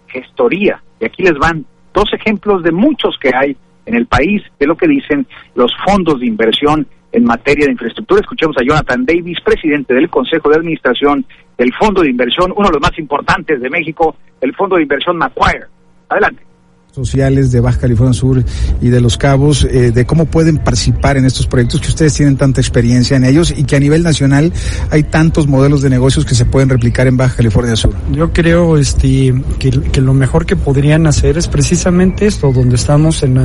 Gestoría. 0.08 0.82
Y 1.00 1.06
aquí 1.06 1.24
les 1.24 1.38
van 1.38 1.66
dos 1.94 2.12
ejemplos 2.14 2.64
de 2.64 2.72
muchos 2.72 3.18
que 3.20 3.32
hay 3.34 3.56
en 3.86 3.96
el 3.96 4.06
país 4.06 4.44
de 4.60 4.68
lo 4.68 4.78
que 4.78 4.88
dicen 4.88 5.26
los 5.56 5.72
fondos 5.86 6.20
de 6.20 6.28
inversión 6.28 6.88
en 7.12 7.24
materia 7.24 7.66
de 7.66 7.72
infraestructura. 7.72 8.22
Escuchemos 8.22 8.56
a 8.58 8.64
Jonathan 8.64 9.06
Davis, 9.06 9.40
presidente 9.44 9.94
del 9.94 10.10
Consejo 10.10 10.50
de 10.50 10.58
Administración 10.58 11.26
del 11.60 11.74
Fondo 11.74 12.02
de 12.02 12.10
Inversión, 12.10 12.52
uno 12.56 12.70
de 12.70 12.74
los 12.74 12.82
más 12.82 12.98
importantes 12.98 13.62
de 13.62 13.70
México, 13.70 14.16
el 14.42 14.56
Fondo 14.56 14.78
de 14.78 14.84
Inversión 14.84 15.18
Macquarie. 15.18 15.66
Adelante 16.08 16.50
sociales 16.92 17.52
de 17.52 17.60
Baja 17.60 17.80
California 17.80 18.14
Sur 18.14 18.44
y 18.82 18.90
de 18.90 19.00
Los 19.00 19.18
Cabos, 19.18 19.64
eh, 19.64 19.92
de 19.92 20.06
cómo 20.06 20.26
pueden 20.26 20.58
participar 20.58 21.18
en 21.18 21.26
estos 21.26 21.48
proyectos 21.48 21.82
que 21.82 21.88
ustedes 21.88 22.14
tienen 22.16 22.36
tanta 22.36 22.62
experiencia 22.62 23.16
en 23.16 23.26
ellos 23.26 23.54
y 23.56 23.64
que 23.64 23.76
a 23.76 23.80
nivel 23.80 24.04
nacional 24.04 24.52
hay 24.90 25.04
tantos 25.04 25.48
modelos 25.48 25.82
de 25.82 25.90
negocios 25.90 26.26
que 26.26 26.36
se 26.36 26.46
pueden 26.46 26.70
replicar 26.70 27.08
en 27.08 27.16
Baja 27.16 27.38
California 27.38 27.76
Sur. 27.76 27.94
Yo 28.12 28.34
creo 28.34 28.78
este, 28.78 29.34
que, 29.60 30.02
lo 30.02 30.14
mejor 30.14 30.46
que 30.46 30.56
podrían 30.56 31.08
hacer 31.08 31.38
es 31.38 31.48
precisamente 31.48 32.26
esto, 32.26 32.52
donde 32.52 32.76
estamos 32.76 33.24
en, 33.24 33.38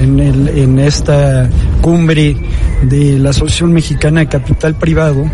en, 0.00 0.20
el, 0.20 0.48
en 0.48 0.78
esta 0.78 1.48
cumbre 1.80 2.36
de 2.82 3.18
la 3.18 3.30
Asociación 3.30 3.72
Mexicana 3.72 4.20
de 4.20 4.28
Capital 4.28 4.76
Privado, 4.76 5.24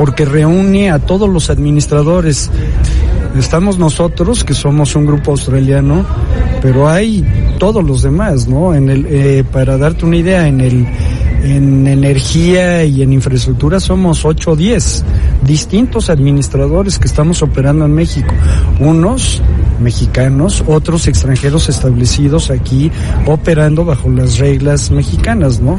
porque 0.00 0.24
reúne 0.24 0.90
a 0.90 0.98
todos 0.98 1.28
los 1.28 1.50
administradores 1.50 2.50
Estamos 3.38 3.78
nosotros, 3.78 4.42
que 4.42 4.54
somos 4.54 4.96
un 4.96 5.06
grupo 5.06 5.30
australiano, 5.30 6.04
pero 6.60 6.88
hay 6.88 7.24
todos 7.58 7.84
los 7.84 8.02
demás, 8.02 8.48
¿no? 8.48 8.74
En 8.74 8.90
el, 8.90 9.06
eh, 9.08 9.44
para 9.50 9.78
darte 9.78 10.04
una 10.04 10.16
idea, 10.16 10.48
en 10.48 10.60
el, 10.60 10.86
en 11.44 11.86
energía 11.86 12.84
y 12.84 13.02
en 13.02 13.12
infraestructura 13.12 13.78
somos 13.78 14.24
8 14.24 14.50
o 14.50 14.56
10 14.56 15.04
distintos 15.46 16.10
administradores 16.10 16.98
que 16.98 17.06
estamos 17.06 17.40
operando 17.42 17.84
en 17.84 17.94
México. 17.94 18.34
Unos 18.80 19.40
mexicanos, 19.80 20.64
otros 20.66 21.06
extranjeros 21.06 21.68
establecidos 21.68 22.50
aquí 22.50 22.90
operando 23.26 23.84
bajo 23.84 24.10
las 24.10 24.38
reglas 24.38 24.90
mexicanas, 24.90 25.60
¿no? 25.60 25.78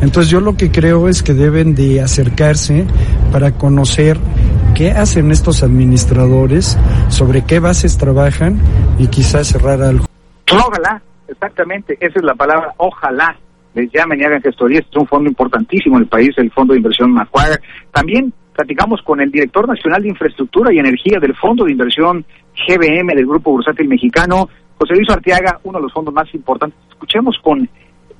Entonces 0.00 0.30
yo 0.30 0.40
lo 0.40 0.56
que 0.56 0.70
creo 0.70 1.08
es 1.08 1.22
que 1.22 1.34
deben 1.34 1.74
de 1.74 2.00
acercarse 2.00 2.86
para 3.32 3.52
conocer 3.52 4.16
qué 4.74 4.92
hacen 4.92 5.30
estos 5.30 5.62
administradores, 5.62 6.78
sobre 7.08 7.44
qué 7.44 7.58
bases 7.58 7.98
trabajan 7.98 8.60
y 8.98 9.08
quizás 9.08 9.48
cerrar 9.48 9.82
algo. 9.82 10.04
Ojalá, 10.52 11.02
exactamente, 11.26 11.96
esa 12.00 12.18
es 12.18 12.24
la 12.24 12.34
palabra, 12.34 12.72
ojalá 12.76 13.36
les 13.74 13.90
llamen 13.92 14.20
y 14.20 14.24
hagan 14.24 14.42
gestorías, 14.42 14.84
es 14.90 14.96
un 14.96 15.06
fondo 15.06 15.28
importantísimo 15.28 15.96
en 15.96 16.02
el 16.02 16.08
país, 16.08 16.30
el 16.36 16.50
Fondo 16.50 16.72
de 16.72 16.78
Inversión 16.78 17.12
Macquarie. 17.12 17.58
También 17.92 18.32
platicamos 18.54 19.00
con 19.02 19.20
el 19.20 19.30
director 19.30 19.68
nacional 19.68 20.02
de 20.02 20.08
Infraestructura 20.08 20.72
y 20.72 20.78
Energía 20.78 21.18
del 21.20 21.34
Fondo 21.36 21.64
de 21.64 21.72
Inversión 21.72 22.24
GBM 22.66 23.14
del 23.14 23.26
Grupo 23.26 23.52
Bursátil 23.52 23.88
Mexicano, 23.88 24.48
José 24.78 24.94
Luis 24.94 25.08
Arteaga, 25.10 25.60
uno 25.64 25.78
de 25.78 25.82
los 25.84 25.92
fondos 25.92 26.12
más 26.12 26.32
importantes. 26.34 26.78
Escuchemos 26.88 27.36
con, 27.42 27.68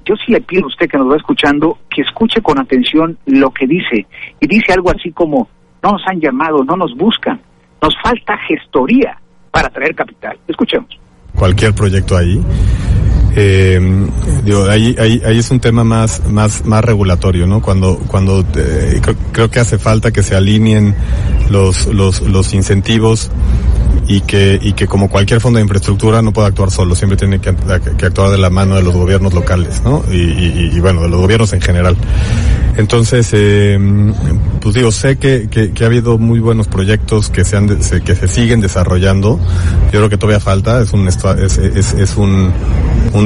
yo 0.09 0.15
sí 0.25 0.33
le 0.33 0.41
pido 0.41 0.65
a 0.65 0.69
usted 0.69 0.89
que 0.89 0.97
nos 0.97 1.11
va 1.11 1.17
escuchando, 1.17 1.79
que 1.91 2.03
escuche 2.03 2.41
con 2.41 2.59
atención 2.59 3.19
lo 3.27 3.51
que 3.51 3.67
dice. 3.67 4.07
Y 4.41 4.47
dice 4.47 4.73
algo 4.73 4.91
así 4.91 5.13
como, 5.13 5.49
no 5.83 5.93
nos 5.93 6.03
han 6.07 6.19
llamado, 6.21 6.65
no 6.65 6.77
nos 6.77 6.95
buscan. 6.97 7.41
Nos 7.83 7.95
falta 8.03 8.37
gestoría 8.49 9.19
para 9.51 9.69
traer 9.69 9.95
capital. 9.95 10.39
Escuchemos. 10.49 10.89
Cualquier 11.35 11.75
proyecto 11.75 12.17
ahí. 12.17 12.41
Eh, 13.37 13.79
ahí, 14.69 14.97
ahí, 14.99 15.23
ahí, 15.25 15.39
es 15.39 15.51
un 15.51 15.61
tema 15.61 15.85
más, 15.85 16.27
más, 16.29 16.65
más 16.65 16.85
regulatorio, 16.85 17.47
¿no? 17.47 17.61
Cuando, 17.61 17.99
cuando 18.09 18.41
eh, 18.57 19.01
creo, 19.33 19.51
que 19.51 19.61
hace 19.61 19.79
falta 19.79 20.11
que 20.11 20.23
se 20.23 20.35
alineen 20.35 20.95
los, 21.51 21.87
los, 21.87 22.23
los 22.23 22.55
incentivos 22.55 23.31
y 24.09 24.23
que, 24.23 24.59
y 24.61 24.73
que 24.73 24.87
como 24.87 25.11
cualquier 25.11 25.41
fondo 25.41 25.59
de 25.59 25.65
infraestructura 25.65 26.23
no 26.23 26.33
puede 26.33 26.49
actuar 26.49 26.71
solo, 26.71 26.95
siempre 26.95 27.19
tiene 27.19 27.41
que, 27.41 27.51
actuar 27.51 28.31
de 28.31 28.39
la 28.39 28.49
mano 28.49 28.75
de 28.75 28.83
los 28.83 28.95
gobiernos 28.95 29.35
locales, 29.35 29.83
¿no? 29.85 30.03
Y, 30.11 30.17
y, 30.17 30.71
y 30.75 30.81
bueno, 30.81 31.03
de 31.03 31.11
los 31.11 31.21
gobiernos 31.21 31.53
en 31.53 31.61
general. 31.61 31.95
Entonces, 32.79 33.29
eh, 33.33 33.77
pues 34.61 34.75
digo, 34.75 34.93
sé 34.93 35.19
que, 35.19 35.49
que, 35.51 35.73
ha 35.83 35.87
habido 35.87 36.17
muy 36.17 36.39
buenos 36.39 36.69
proyectos 36.69 37.29
que 37.29 37.45
se, 37.45 37.57
han 37.57 37.69
que 37.69 38.15
se 38.15 38.29
siguen 38.29 38.61
desarrollando. 38.61 39.39
Yo 39.93 39.99
creo 39.99 40.09
que 40.09 40.17
todavía 40.17 40.41
falta, 40.41 40.81
es 40.81 40.93
un, 40.93 41.07
es, 41.09 41.59
es, 41.59 42.17
un, 42.17 42.53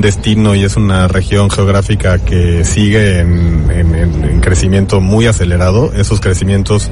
destino 0.01 0.55
y 0.55 0.65
es 0.65 0.77
una 0.77 1.07
región 1.07 1.49
geográfica 1.51 2.19
que 2.19 2.65
sigue 2.65 3.21
en, 3.21 3.71
en 3.71 4.41
crecimiento 4.41 5.01
muy 5.01 5.27
acelerado. 5.27 5.93
Esos 5.93 6.19
crecimientos 6.21 6.91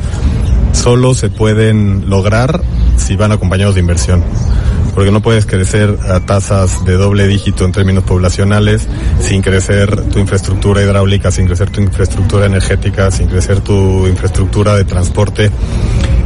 solo 0.72 1.14
se 1.14 1.30
pueden 1.30 2.08
lograr 2.08 2.60
si 2.96 3.16
van 3.16 3.32
acompañados 3.32 3.74
de 3.74 3.80
inversión. 3.80 4.22
Porque 4.94 5.12
no 5.12 5.22
puedes 5.22 5.46
crecer 5.46 5.96
a 6.08 6.20
tasas 6.20 6.84
de 6.84 6.94
doble 6.94 7.26
dígito 7.26 7.64
en 7.64 7.72
términos 7.72 8.04
poblacionales 8.04 8.88
sin 9.20 9.40
crecer 9.40 10.08
tu 10.10 10.18
infraestructura 10.18 10.82
hidráulica, 10.82 11.30
sin 11.30 11.46
crecer 11.46 11.70
tu 11.70 11.80
infraestructura 11.80 12.46
energética, 12.46 13.10
sin 13.10 13.28
crecer 13.28 13.60
tu 13.60 14.06
infraestructura 14.06 14.76
de 14.76 14.84
transporte 14.84 15.50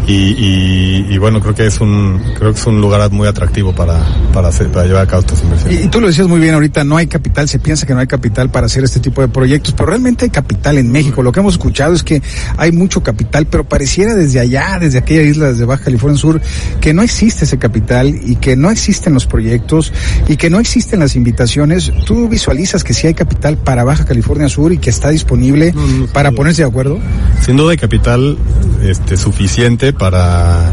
y, 0.06 1.06
y, 1.08 1.18
bueno, 1.18 1.40
creo 1.40 1.54
que 1.54 1.66
es 1.66 1.80
un 1.80 2.20
creo 2.36 2.52
que 2.52 2.60
es 2.60 2.66
un 2.66 2.80
lugar 2.80 3.10
muy 3.10 3.26
atractivo 3.26 3.74
para, 3.74 4.04
para, 4.34 4.48
hacer, 4.48 4.68
para 4.68 4.86
llevar 4.86 5.04
a 5.04 5.06
cabo 5.06 5.20
estas 5.20 5.42
inversiones. 5.42 5.84
Y, 5.84 5.88
tú 5.88 6.00
lo 6.00 6.08
decías 6.08 6.28
muy 6.28 6.40
bien 6.40 6.54
ahorita, 6.54 6.84
no 6.84 6.98
hay 6.98 7.06
capital, 7.06 7.48
se 7.48 7.58
piensa 7.58 7.86
que 7.86 7.94
no 7.94 8.00
hay 8.00 8.06
capital 8.06 8.50
para 8.50 8.66
hacer 8.66 8.84
este 8.84 9.00
tipo 9.00 9.22
de 9.22 9.28
proyectos, 9.28 9.72
pero 9.72 9.86
realmente 9.86 10.26
hay 10.26 10.30
capital 10.30 10.76
en 10.76 10.92
México. 10.92 11.22
Lo 11.22 11.32
que 11.32 11.40
hemos 11.40 11.54
escuchado 11.54 11.94
es 11.94 12.02
que 12.02 12.22
hay 12.58 12.70
mucho 12.72 13.02
capital, 13.02 13.46
pero 13.46 13.64
pareciera 13.64 14.14
desde 14.14 14.40
allá, 14.40 14.78
desde 14.78 14.98
aquella 14.98 15.22
isla, 15.22 15.48
desde 15.48 15.64
Baja 15.64 15.84
California 15.84 16.18
Sur, 16.18 16.40
que 16.82 16.92
no 16.92 17.02
existe 17.02 17.46
ese 17.46 17.58
capital 17.58 18.14
y 18.24 18.36
que 18.36 18.56
no 18.56 18.70
existen 18.70 19.14
los 19.14 19.26
proyectos 19.26 19.92
y 20.28 20.36
que 20.36 20.50
no 20.50 20.60
existen 20.60 21.00
las 21.00 21.16
invitaciones. 21.16 21.90
¿Tú 22.04 22.28
visualizas 22.28 22.84
que 22.84 22.92
sí 22.92 23.06
hay 23.06 23.14
capital 23.14 23.56
para 23.56 23.84
Baja 23.84 24.04
California 24.04 24.50
Sur 24.50 24.72
y 24.72 24.78
que 24.78 24.90
está 24.90 25.08
disponible 25.08 25.74
para 26.12 26.30
ponerse 26.32 26.60
de 26.60 26.68
acuerdo? 26.68 26.98
Sin 27.44 27.56
duda 27.56 27.70
hay 27.70 27.78
capital 27.78 28.36
este, 28.82 29.16
suficiente 29.16 29.93
para, 29.94 30.70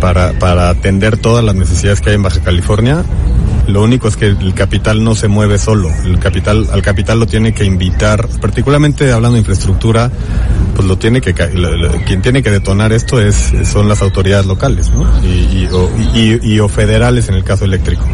para, 0.00 0.32
para 0.38 0.70
atender 0.70 1.16
todas 1.16 1.44
las 1.44 1.54
necesidades 1.54 2.00
que 2.00 2.10
hay 2.10 2.16
en 2.16 2.22
Baja 2.22 2.40
California. 2.40 3.04
Lo 3.66 3.82
único 3.82 4.08
es 4.08 4.16
que 4.16 4.26
el 4.26 4.54
capital 4.54 5.04
no 5.04 5.14
se 5.14 5.28
mueve 5.28 5.58
solo. 5.58 5.90
El 6.04 6.18
capital, 6.18 6.68
al 6.72 6.80
capital 6.80 7.20
lo 7.20 7.26
tiene 7.26 7.52
que 7.52 7.64
invitar, 7.64 8.26
particularmente 8.40 9.12
hablando 9.12 9.34
de 9.34 9.40
infraestructura, 9.40 10.10
pues 10.74 10.88
lo 10.88 10.96
tiene 10.96 11.20
que, 11.20 11.34
quien 11.34 12.22
tiene 12.22 12.42
que 12.42 12.50
detonar 12.50 12.92
esto 12.92 13.20
es, 13.20 13.52
son 13.64 13.86
las 13.86 14.00
autoridades 14.00 14.46
locales. 14.46 14.90
Y, 15.22 15.68
o, 16.60 16.68
federales 16.68 17.28
en 17.28 17.34
el 17.34 17.44
caso 17.44 17.66
eléctrico. 17.66 18.04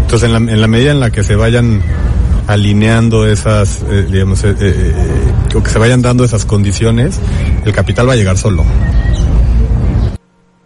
Entonces, 0.00 0.30
en 0.30 0.32
la, 0.32 0.52
en 0.52 0.60
la 0.60 0.68
medida 0.68 0.90
en 0.90 1.00
la 1.00 1.10
que 1.10 1.22
se 1.22 1.36
vayan 1.36 1.82
alineando 2.48 3.26
esas, 3.26 3.82
eh, 3.90 4.06
digamos, 4.10 4.42
eh, 4.42 4.54
eh, 4.58 5.54
o 5.54 5.62
que 5.62 5.70
se 5.70 5.78
vayan 5.78 6.00
dando 6.00 6.24
esas 6.24 6.46
condiciones, 6.46 7.20
el 7.64 7.72
capital 7.72 8.08
va 8.08 8.14
a 8.14 8.16
llegar 8.16 8.38
solo. 8.38 8.64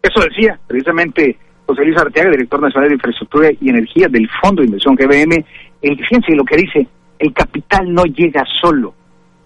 Eso 0.02 0.20
decía 0.20 0.58
precisamente 0.66 1.38
José 1.66 1.84
Luis 1.84 1.96
Arteaga, 1.96 2.30
director 2.30 2.60
nacional 2.60 2.88
de 2.88 2.96
Infraestructura 2.96 3.50
y 3.60 3.68
Energía 3.68 4.08
del 4.08 4.28
Fondo 4.42 4.62
de 4.62 4.66
Inversión 4.66 4.96
GBM. 4.96 5.44
El, 5.80 5.96
fíjense 5.96 6.34
lo 6.34 6.44
que 6.44 6.56
dice, 6.56 6.88
el 7.18 7.32
capital 7.32 7.92
no 7.92 8.04
llega 8.04 8.44
solo, 8.60 8.94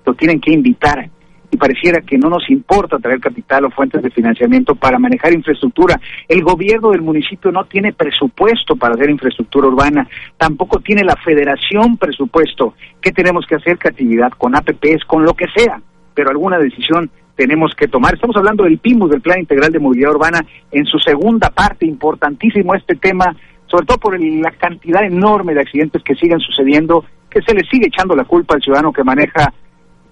lo 0.04 0.14
tienen 0.14 0.40
que 0.40 0.52
invitar. 0.52 1.10
Y 1.50 1.56
pareciera 1.58 2.00
que 2.00 2.18
no 2.18 2.28
nos 2.28 2.50
importa 2.50 2.98
traer 2.98 3.20
capital 3.20 3.66
o 3.66 3.70
fuentes 3.70 4.02
de 4.02 4.10
financiamiento 4.10 4.74
para 4.74 4.98
manejar 4.98 5.32
infraestructura. 5.32 6.00
El 6.26 6.42
gobierno 6.42 6.90
del 6.90 7.02
municipio 7.02 7.52
no 7.52 7.64
tiene 7.66 7.92
presupuesto 7.92 8.74
para 8.76 8.94
hacer 8.94 9.10
infraestructura 9.10 9.68
urbana, 9.68 10.08
tampoco 10.36 10.80
tiene 10.80 11.04
la 11.04 11.14
federación 11.16 11.98
presupuesto. 11.98 12.74
¿Qué 13.00 13.12
tenemos 13.12 13.46
que 13.46 13.56
hacer? 13.56 13.78
Creatividad 13.78 14.32
con 14.32 14.56
APPs, 14.56 15.04
con 15.06 15.24
lo 15.24 15.34
que 15.34 15.46
sea, 15.54 15.80
pero 16.14 16.30
alguna 16.30 16.58
decisión 16.58 17.10
tenemos 17.36 17.72
que 17.74 17.86
tomar. 17.86 18.14
Estamos 18.14 18.36
hablando 18.36 18.64
del 18.64 18.78
PIMUS, 18.78 19.10
del 19.10 19.20
Plan 19.20 19.38
Integral 19.38 19.70
de 19.70 19.78
Movilidad 19.78 20.12
Urbana, 20.12 20.40
en 20.72 20.86
su 20.86 20.98
segunda 20.98 21.50
parte, 21.50 21.86
importantísimo 21.86 22.74
este 22.74 22.96
tema, 22.96 23.36
sobre 23.66 23.86
todo 23.86 23.98
por 23.98 24.20
la 24.20 24.50
cantidad 24.52 25.04
enorme 25.04 25.54
de 25.54 25.60
accidentes 25.60 26.02
que 26.02 26.14
siguen 26.14 26.40
sucediendo, 26.40 27.04
que 27.30 27.42
se 27.42 27.54
le 27.54 27.64
sigue 27.70 27.86
echando 27.86 28.16
la 28.16 28.24
culpa 28.24 28.54
al 28.54 28.62
ciudadano 28.62 28.92
que 28.92 29.04
maneja, 29.04 29.52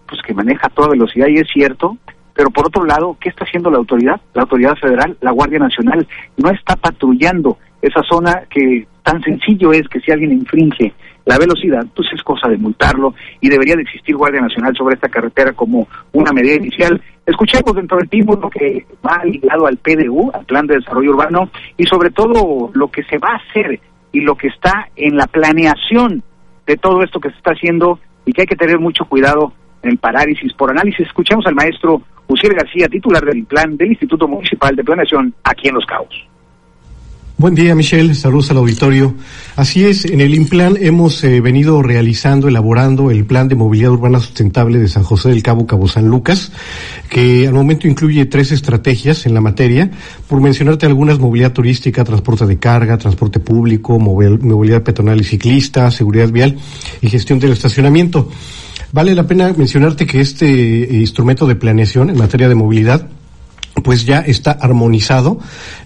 pues 0.07 0.21
que 0.23 0.35
maneja 0.35 0.67
a 0.67 0.71
toda 0.71 0.91
velocidad, 0.91 1.29
y 1.29 1.37
es 1.37 1.49
cierto, 1.53 1.97
pero 2.35 2.51
por 2.51 2.67
otro 2.67 2.85
lado, 2.85 3.17
¿qué 3.21 3.31
está 3.31 3.45
haciendo 3.45 3.71
la 3.71 3.79
autoridad? 3.79 4.21
La 4.35 4.43
autoridad 4.43 4.77
federal, 4.77 5.17
la 5.21 5.31
Guardia 5.31 5.59
Nacional, 5.59 6.07
no 6.37 6.51
está 6.51 6.77
patrullando 6.77 7.59
esa 7.81 8.03
zona 8.03 8.43
que 8.51 8.87
tan 9.03 9.23
sencillo 9.23 9.73
es 9.73 9.87
que 9.89 10.01
si 10.01 10.11
alguien 10.11 10.33
infringe 10.33 10.93
la 11.25 11.39
velocidad, 11.39 11.87
pues 11.95 12.09
es 12.13 12.23
cosa 12.23 12.49
de 12.49 12.59
multarlo 12.59 13.15
y 13.41 13.49
debería 13.49 13.77
de 13.77 13.83
existir 13.83 14.17
Guardia 14.17 14.41
Nacional 14.41 14.75
sobre 14.77 14.95
esta 14.95 15.09
carretera 15.09 15.53
como 15.53 15.89
una 16.13 16.33
medida 16.33 16.57
inicial. 16.57 17.01
Escuchemos 17.25 17.75
dentro 17.75 17.97
del 17.97 18.09
tiempo 18.09 18.37
lo 18.37 18.51
que 18.51 18.87
va 19.05 19.25
ligado 19.25 19.67
al 19.67 19.79
PDU, 19.79 20.31
al 20.35 20.45
Plan 20.45 20.67
de 20.67 20.77
Desarrollo 20.77 21.11
Urbano, 21.11 21.51
y 21.77 21.85
sobre 21.85 22.11
todo 22.11 22.71
lo 22.75 22.89
que 22.89 23.03
se 23.05 23.19
va 23.19 23.31
a 23.33 23.37
hacer 23.37 23.81
y 24.13 24.21
lo 24.21 24.37
que 24.37 24.49
está 24.49 24.89
en 24.97 25.17
la 25.17 25.27
planeación 25.27 26.23
de 26.67 26.77
todo 26.77 27.03
esto 27.03 27.21
que 27.21 27.31
se 27.31 27.37
está 27.37 27.53
haciendo 27.53 27.99
y 28.27 28.33
que 28.33 28.43
hay 28.43 28.47
que 28.47 28.57
tener 28.57 28.79
mucho 28.79 29.05
cuidado 29.07 29.53
en 29.83 29.97
parálisis 29.97 30.53
por 30.53 30.71
análisis. 30.71 31.07
Escuchemos 31.07 31.47
al 31.47 31.55
maestro 31.55 32.03
Uciel 32.27 32.55
García, 32.55 32.89
titular 32.89 33.25
del 33.25 33.45
plan 33.45 33.77
del 33.77 33.89
Instituto 33.89 34.29
Municipal 34.29 34.75
de 34.77 34.85
Planeación 34.85 35.35
aquí 35.45 35.69
en 35.69 35.75
Los 35.75 35.87
Cabos. 35.87 36.27
Buen 37.37 37.57
día, 37.57 37.75
Michelle. 37.75 38.15
Saludos 38.15 38.53
al 38.53 38.59
auditorio. 38.59 39.13
Así 39.57 39.85
es, 39.85 40.05
en 40.05 40.21
el 40.21 40.37
IMPLAN 40.37 40.77
hemos 40.81 41.25
eh, 41.25 41.41
venido 41.41 41.83
realizando, 41.83 42.47
elaborando 42.47 43.11
el 43.11 43.25
Plan 43.25 43.49
de 43.49 43.57
Movilidad 43.57 43.91
Urbana 43.91 44.21
Sustentable 44.21 44.79
de 44.79 44.87
San 44.87 45.03
José 45.03 45.31
del 45.31 45.43
Cabo, 45.43 45.67
Cabo 45.67 45.89
San 45.89 46.07
Lucas, 46.07 46.53
que 47.11 47.49
al 47.49 47.53
momento 47.53 47.89
incluye 47.89 48.25
tres 48.27 48.53
estrategias 48.53 49.27
en 49.27 49.35
la 49.35 49.41
materia. 49.41 49.91
Por 50.29 50.41
mencionarte 50.41 50.87
algunas, 50.87 51.19
movilidad 51.19 51.53
turística, 51.53 52.05
transporte 52.05 52.47
de 52.47 52.57
carga, 52.61 52.99
transporte 52.99 53.41
público, 53.41 53.99
movilidad 53.99 54.85
peatonal 54.85 55.21
y 55.21 55.25
ciclista, 55.25 55.91
seguridad 55.91 56.31
vial 56.31 56.57
y 57.03 57.09
gestión 57.09 57.41
del 57.41 57.51
estacionamiento. 57.51 58.31
Vale 58.93 59.13
la 59.13 59.27
pena 59.27 59.53
mencionarte 59.57 60.07
que 60.07 60.21
este 60.21 60.47
eh, 60.85 61.01
instrumento 61.01 61.49
de 61.49 61.57
planeación 61.57 62.11
en 62.11 62.17
materia 62.17 62.49
de 62.49 62.55
movilidad 62.55 63.09
pues 63.85 64.05
ya 64.05 64.19
está 64.19 64.51
armonizado 64.51 65.39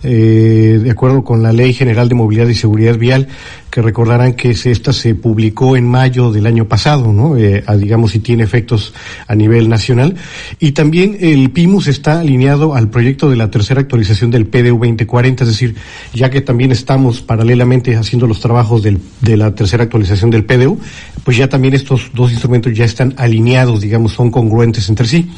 eh, 0.03 0.81
de 0.83 0.91
acuerdo 0.91 1.23
con 1.23 1.43
la 1.43 1.53
Ley 1.53 1.75
General 1.75 2.09
de 2.09 2.15
Movilidad 2.15 2.49
y 2.49 2.55
Seguridad 2.55 2.97
Vial 2.97 3.29
que 3.71 3.83
recordarán 3.83 4.33
que 4.33 4.51
esta 4.51 4.93
se 4.93 5.15
publicó 5.15 5.77
en 5.77 5.87
mayo 5.87 6.33
del 6.33 6.47
año 6.47 6.67
pasado, 6.67 7.13
¿no? 7.13 7.37
Eh, 7.37 7.63
digamos 7.77 8.13
si 8.13 8.21
tiene 8.21 8.43
efectos 8.43 8.95
a 9.27 9.35
nivel 9.35 9.69
nacional. 9.69 10.17
Y 10.59 10.73
también 10.73 11.19
el 11.21 11.51
PIMUS 11.51 11.89
está 11.89 12.21
alineado 12.21 12.75
al 12.75 12.89
proyecto 12.89 13.29
de 13.29 13.37
la 13.37 13.51
tercera 13.51 13.81
actualización 13.81 14.31
del 14.31 14.47
PDU 14.47 14.79
2040, 14.79 15.45
es 15.45 15.51
decir, 15.51 15.75
ya 16.15 16.31
que 16.31 16.41
también 16.41 16.73
estamos 16.73 17.21
paralelamente 17.21 17.95
haciendo 17.97 18.27
los 18.27 18.41
trabajos 18.41 18.83
del, 18.83 19.01
de 19.21 19.37
la 19.37 19.55
tercera 19.55 19.85
actualización 19.85 20.31
del 20.31 20.45
PDU, 20.45 20.79
pues 21.25 21.37
ya 21.37 21.49
también 21.49 21.75
estos 21.75 22.11
dos 22.15 22.31
instrumentos 22.31 22.73
ya 22.73 22.85
están 22.85 23.15
alineados, 23.19 23.83
digamos, 23.83 24.13
son 24.13 24.31
congruentes 24.31 24.89
entre 24.89 25.07
sí. 25.07 25.31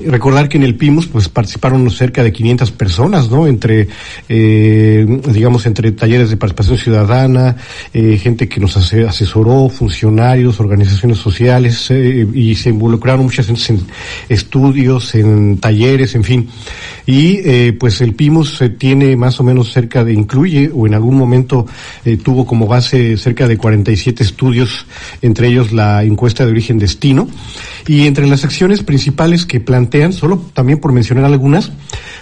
Recordar 0.00 0.48
que 0.48 0.56
en 0.56 0.62
el 0.62 0.76
PIMUS 0.76 1.08
pues 1.08 1.28
participaron 1.28 1.82
cerca 2.02 2.24
de 2.24 2.32
500 2.32 2.72
personas, 2.72 3.30
¿no? 3.30 3.46
Entre, 3.46 3.86
eh, 4.28 5.06
digamos, 5.28 5.66
entre 5.66 5.92
talleres 5.92 6.30
de 6.30 6.36
participación 6.36 6.76
ciudadana, 6.76 7.54
eh, 7.94 8.18
gente 8.20 8.48
que 8.48 8.58
nos 8.58 8.76
asesoró, 8.76 9.68
funcionarios, 9.68 10.58
organizaciones 10.58 11.18
sociales, 11.18 11.92
eh, 11.92 12.26
y 12.34 12.56
se 12.56 12.70
involucraron 12.70 13.24
muchas 13.26 13.46
veces 13.46 13.70
en 13.70 13.80
estudios, 14.28 15.14
en 15.14 15.58
talleres, 15.58 16.16
en 16.16 16.24
fin. 16.24 16.48
Y 17.06 17.38
eh, 17.44 17.76
pues 17.78 18.00
el 18.00 18.14
PIMUS 18.14 18.64
tiene 18.78 19.14
más 19.14 19.38
o 19.38 19.44
menos 19.44 19.72
cerca 19.72 20.02
de, 20.02 20.12
incluye, 20.12 20.72
o 20.74 20.88
en 20.88 20.94
algún 20.94 21.16
momento 21.16 21.66
tuvo 22.24 22.44
como 22.44 22.66
base 22.66 23.16
cerca 23.16 23.46
de 23.46 23.56
47 23.56 24.24
estudios, 24.24 24.86
entre 25.20 25.46
ellos 25.46 25.70
la 25.70 26.02
encuesta 26.02 26.44
de 26.44 26.50
origen 26.50 26.80
destino. 26.80 27.28
Y 27.86 28.06
entre 28.06 28.26
las 28.26 28.44
acciones 28.44 28.82
principales 28.82 29.44
que 29.46 29.60
plantean, 29.60 30.12
solo 30.12 30.38
también 30.52 30.78
por 30.78 30.92
mencionar 30.92 31.24
algunas, 31.24 31.72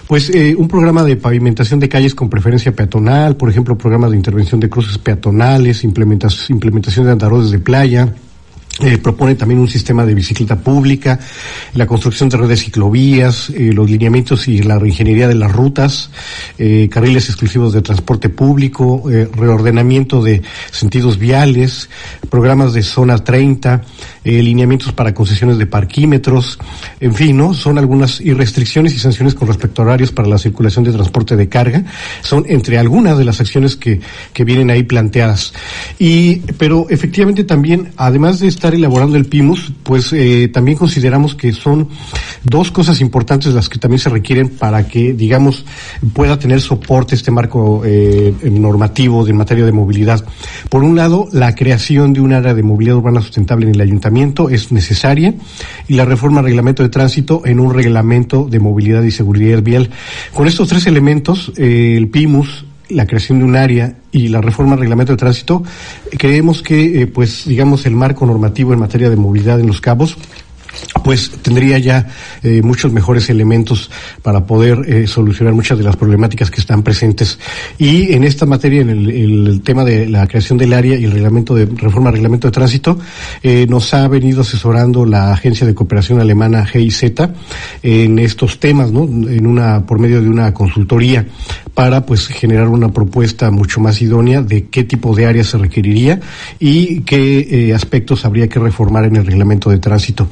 pues 0.07 0.29
eh, 0.29 0.55
un 0.57 0.67
programa 0.67 1.03
de 1.03 1.15
pavimentación 1.15 1.79
de 1.79 1.89
calles 1.89 2.15
con 2.15 2.29
preferencia 2.29 2.71
peatonal, 2.73 3.37
por 3.37 3.49
ejemplo, 3.49 3.77
programas 3.77 4.11
de 4.11 4.17
intervención 4.17 4.59
de 4.59 4.69
cruces 4.69 4.97
peatonales, 4.97 5.83
implementación 5.83 7.05
de 7.05 7.11
andarodes 7.11 7.51
de 7.51 7.59
playa, 7.59 8.13
eh, 8.79 8.97
propone 8.97 9.35
también 9.35 9.59
un 9.59 9.67
sistema 9.67 10.05
de 10.05 10.15
bicicleta 10.15 10.55
pública, 10.55 11.19
la 11.75 11.85
construcción 11.85 12.29
de 12.29 12.37
redes 12.37 12.63
ciclovías, 12.63 13.51
eh, 13.51 13.71
los 13.73 13.87
lineamientos 13.87 14.47
y 14.47 14.63
la 14.63 14.79
reingeniería 14.79 15.27
de 15.27 15.35
las 15.35 15.51
rutas, 15.51 16.09
eh, 16.57 16.87
carriles 16.89 17.27
exclusivos 17.27 17.73
de 17.73 17.81
transporte 17.81 18.29
público, 18.29 19.03
reordenamiento 19.35 20.23
de 20.23 20.41
sentidos 20.71 21.19
viales, 21.19 21.89
programas 22.29 22.73
de 22.73 22.81
zona 22.81 23.19
30, 23.19 23.83
eh, 24.23 24.43
lineamientos 24.43 24.93
para 24.93 25.15
concesiones 25.15 25.57
de 25.57 25.65
parquímetros, 25.65 26.59
en 26.99 27.15
fin, 27.15 27.35
¿no? 27.35 27.55
Son 27.55 27.79
algunas 27.79 28.21
y 28.21 28.33
restricciones 28.33 28.93
y 28.93 28.99
sanciones 28.99 29.33
con 29.33 29.47
respecto 29.47 29.81
a 29.81 29.85
horarios 29.85 30.11
para 30.11 30.27
la 30.27 30.37
circulación 30.37 30.85
de 30.85 30.91
transporte 30.91 31.35
de 31.35 31.49
carga. 31.49 31.83
Son 32.21 32.45
entre 32.47 32.77
algunas 32.77 33.17
de 33.17 33.25
las 33.25 33.41
acciones 33.41 33.75
que, 33.75 33.99
que 34.31 34.43
vienen 34.43 34.69
ahí 34.69 34.83
planteadas. 34.83 35.53
Y, 35.97 36.35
pero 36.59 36.85
efectivamente 36.89 37.45
también, 37.45 37.93
además 37.97 38.39
de 38.39 38.47
estar 38.47 38.75
elaborando 38.75 39.17
el 39.17 39.25
PIMUS, 39.25 39.71
pues 39.81 40.13
eh, 40.13 40.49
también 40.49 40.77
consideramos 40.77 41.33
que 41.33 41.51
son 41.51 41.89
dos 42.43 42.69
cosas 42.69 43.01
importantes 43.01 43.55
las 43.55 43.69
que 43.69 43.79
también 43.79 43.99
se 43.99 44.09
requieren 44.09 44.49
para 44.49 44.87
que, 44.87 45.13
digamos, 45.13 45.65
pueda 46.13 46.37
tener 46.37 46.61
soporte 46.61 47.15
este 47.15 47.31
marco 47.31 47.81
eh, 47.83 48.35
normativo 48.43 49.25
de 49.25 49.33
materia 49.33 49.65
de 49.65 49.71
movilidad. 49.71 50.23
Por 50.69 50.83
un 50.83 50.95
lado, 50.95 51.27
la 51.31 51.55
creación 51.55 52.13
de 52.13 52.21
un 52.21 52.33
área 52.33 52.53
de 52.53 52.61
movilidad 52.61 52.97
urbana 52.97 53.21
sustentable 53.21 53.65
en 53.65 53.73
el 53.73 53.81
ayuntamiento 53.81 54.10
es 54.49 54.71
necesaria 54.71 55.33
y 55.87 55.95
la 55.95 56.05
reforma 56.05 56.39
al 56.39 56.45
reglamento 56.45 56.83
de 56.83 56.89
tránsito 56.89 57.41
en 57.45 57.59
un 57.59 57.73
reglamento 57.73 58.47
de 58.49 58.59
movilidad 58.59 59.03
y 59.03 59.11
seguridad 59.11 59.61
vial. 59.61 59.89
Con 60.33 60.47
estos 60.47 60.67
tres 60.67 60.87
elementos, 60.87 61.51
eh, 61.57 61.95
el 61.97 62.09
PIMUS 62.09 62.65
la 62.89 63.07
creación 63.07 63.39
de 63.39 63.45
un 63.45 63.55
área 63.55 63.95
y 64.11 64.27
la 64.27 64.41
reforma 64.41 64.71
del 64.71 64.81
reglamento 64.81 65.13
de 65.13 65.17
tránsito, 65.17 65.63
creemos 66.17 66.61
que, 66.61 67.01
eh, 67.01 67.07
pues, 67.07 67.45
digamos, 67.45 67.85
el 67.85 67.95
marco 67.95 68.25
normativo 68.25 68.73
en 68.73 68.79
materia 68.79 69.09
de 69.09 69.15
movilidad 69.15 69.59
en 69.59 69.67
los 69.67 69.79
cabos 69.79 70.17
pues 71.03 71.31
tendría 71.41 71.77
ya 71.79 72.07
eh, 72.43 72.61
muchos 72.61 72.91
mejores 72.91 73.29
elementos 73.29 73.89
para 74.21 74.45
poder 74.45 74.79
eh, 74.87 75.07
solucionar 75.07 75.53
muchas 75.53 75.77
de 75.77 75.83
las 75.83 75.95
problemáticas 75.95 76.51
que 76.51 76.61
están 76.61 76.83
presentes. 76.83 77.39
Y 77.77 78.13
en 78.13 78.23
esta 78.23 78.45
materia, 78.45 78.81
en 78.81 78.89
el, 78.89 79.61
tema 79.63 79.83
de 79.83 80.07
la 80.07 80.27
creación 80.27 80.57
del 80.57 80.73
área 80.73 80.97
y 80.97 81.05
el 81.05 81.11
reglamento 81.11 81.55
de 81.55 81.65
reforma 81.65 82.09
del 82.09 82.17
reglamento 82.17 82.47
de 82.47 82.51
tránsito, 82.51 82.99
eh, 83.43 83.65
nos 83.69 83.93
ha 83.93 84.07
venido 84.07 84.41
asesorando 84.41 85.05
la 85.05 85.33
agencia 85.33 85.65
de 85.65 85.73
cooperación 85.73 86.19
alemana 86.19 86.65
GIZ 86.65 87.01
en 87.83 88.19
estos 88.19 88.59
temas, 88.59 88.91
¿no? 88.91 89.03
En 89.03 89.45
una 89.47 89.85
por 89.85 89.99
medio 89.99 90.21
de 90.21 90.29
una 90.29 90.53
consultoría 90.53 91.25
para 91.73 92.05
pues 92.05 92.27
generar 92.27 92.67
una 92.67 92.89
propuesta 92.89 93.49
mucho 93.51 93.79
más 93.79 94.01
idónea 94.01 94.41
de 94.41 94.67
qué 94.67 94.83
tipo 94.83 95.15
de 95.15 95.25
área 95.25 95.43
se 95.43 95.57
requeriría 95.57 96.19
y 96.59 97.01
qué 97.01 97.73
aspectos 97.75 98.25
habría 98.25 98.47
que 98.47 98.59
reformar 98.59 99.05
en 99.05 99.15
el 99.15 99.25
reglamento 99.25 99.69
de 99.69 99.79
tránsito. 99.79 100.27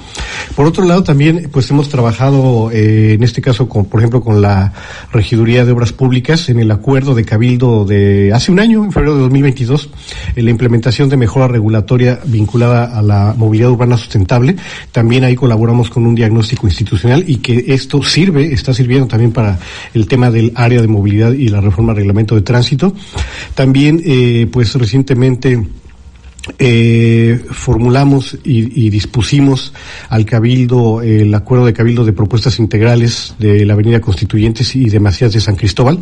Por 0.56 0.65
otro 0.65 0.86
lado, 0.86 1.04
también 1.04 1.49
pues 1.52 1.69
hemos 1.69 1.89
trabajado 1.89 2.71
eh, 2.71 3.13
en 3.13 3.23
este 3.23 3.41
caso, 3.41 3.67
con, 3.69 3.86
por 3.86 3.99
ejemplo, 3.99 4.21
con 4.21 4.41
la 4.41 4.73
Regiduría 5.12 5.65
de 5.65 5.71
Obras 5.71 5.93
Públicas 5.93 6.49
en 6.49 6.60
el 6.60 6.71
acuerdo 6.71 7.15
de 7.15 7.25
Cabildo 7.25 7.86
de 7.86 8.32
hace 8.34 8.52
un 8.52 8.60
año, 8.60 8.84
en 8.84 8.91
febrero 8.91 9.15
de 9.15 9.21
2022, 9.21 9.89
en 10.36 10.45
la 10.45 10.52
implementación 10.52 11.10
de 11.10 11.17
mejora 11.17 11.47
regulatoria 11.47 12.19
vinculada 12.25 12.97
a 12.97 13.02
la 13.02 13.34
movilidad 13.38 13.71
urbana 13.71 13.97
sustentable. 13.97 14.56
También 14.91 15.23
ahí 15.23 15.36
colaboramos 15.36 15.89
con 15.89 16.06
un 16.06 16.15
diagnóstico 16.15 16.67
institucional 16.67 17.23
y 17.28 17.38
que 17.38 17.65
esto 17.67 18.02
sirve, 18.04 18.54
está 18.54 18.73
sirviendo 18.73 19.08
también 19.08 19.32
para 19.32 19.60
el 19.93 20.08
tema 20.08 20.32
del 20.32 20.52
área 20.56 20.82
de 20.82 20.88
movilidad 20.88 21.34
y 21.34 21.49
la 21.49 21.62
reforma 21.62 21.91
al 21.91 21.97
reglamento 21.97 22.36
de 22.36 22.41
tránsito. 22.41 22.93
También, 23.56 24.02
eh, 24.06 24.47
pues 24.52 24.73
recientemente 24.75 25.63
eh, 26.58 27.43
formulamos 27.52 28.38
y, 28.43 28.86
y, 28.86 28.89
dispusimos 28.89 29.73
al 30.08 30.25
Cabildo 30.25 31.02
el 31.02 31.34
acuerdo 31.34 31.65
de 31.65 31.73
Cabildo 31.73 32.06
de 32.06 32.13
propuestas 32.13 32.60
integrales 32.60 33.36
de 33.39 33.65
la 33.65 33.73
Avenida 33.73 33.99
Constituyentes 33.99 34.75
y 34.75 34.89
de 34.89 34.99
Macías 34.99 35.34
de 35.34 35.41
San 35.41 35.56
Cristóbal 35.56 35.99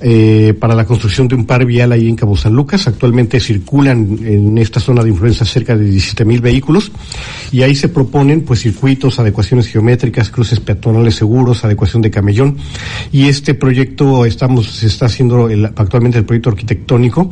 eh, 0.00 0.54
para 0.58 0.74
la 0.74 0.84
construcción 0.84 1.26
de 1.26 1.34
un 1.34 1.46
par 1.46 1.64
vial 1.64 1.92
ahí 1.92 2.08
en 2.08 2.16
Cabo 2.16 2.36
San 2.36 2.54
Lucas. 2.54 2.86
Actualmente 2.86 3.40
circulan 3.40 4.18
en 4.22 4.58
esta 4.58 4.78
zona 4.78 5.02
de 5.02 5.10
influencia 5.10 5.46
cerca 5.46 5.76
de 5.76 5.84
17 5.84 6.24
mil 6.24 6.40
vehículos 6.40 6.92
y 7.50 7.62
ahí 7.62 7.74
se 7.74 7.88
proponen 7.88 8.42
pues 8.42 8.60
circuitos, 8.60 9.18
adecuaciones 9.18 9.68
geométricas, 9.68 10.30
cruces 10.30 10.60
peatonales 10.60 11.14
seguros, 11.14 11.64
adecuación 11.64 12.02
de 12.02 12.10
camellón 12.10 12.56
y 13.10 13.28
este 13.28 13.54
proyecto 13.54 14.26
estamos 14.26 14.66
se 14.66 14.86
está 14.86 15.06
haciendo 15.06 15.48
el, 15.48 15.64
actualmente 15.64 16.18
el 16.18 16.24
proyecto 16.24 16.50
arquitectónico 16.50 17.30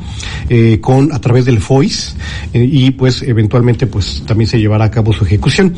eh, 0.49 0.79
con 0.81 1.13
a 1.13 1.21
través 1.21 1.45
del 1.45 1.61
FOIS 1.61 2.17
eh, 2.53 2.69
y 2.71 2.91
pues 2.93 3.23
eventualmente 3.23 3.87
pues 3.87 4.23
también 4.27 4.49
se 4.49 4.59
llevará 4.59 4.87
a 4.87 4.91
cabo 4.91 5.13
su 5.13 5.25
ejecución. 5.25 5.75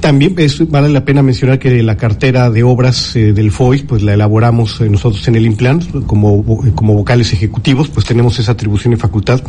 También 0.00 0.34
es, 0.38 0.68
vale 0.70 0.88
la 0.88 1.04
pena 1.04 1.22
mencionar 1.22 1.58
que 1.58 1.82
la 1.82 1.96
cartera 1.96 2.50
de 2.50 2.62
obras 2.62 3.14
eh, 3.16 3.32
del 3.32 3.50
FOI, 3.50 3.82
pues 3.82 4.02
la 4.02 4.14
elaboramos 4.14 4.80
eh, 4.80 4.88
nosotros 4.88 5.26
en 5.28 5.36
el 5.36 5.46
Implan 5.46 5.80
como, 6.06 6.44
como 6.74 6.94
vocales 6.94 7.32
ejecutivos, 7.32 7.88
pues 7.88 8.06
tenemos 8.06 8.38
esa 8.38 8.52
atribución 8.52 8.92
y 8.92 8.96
facultad 8.96 9.42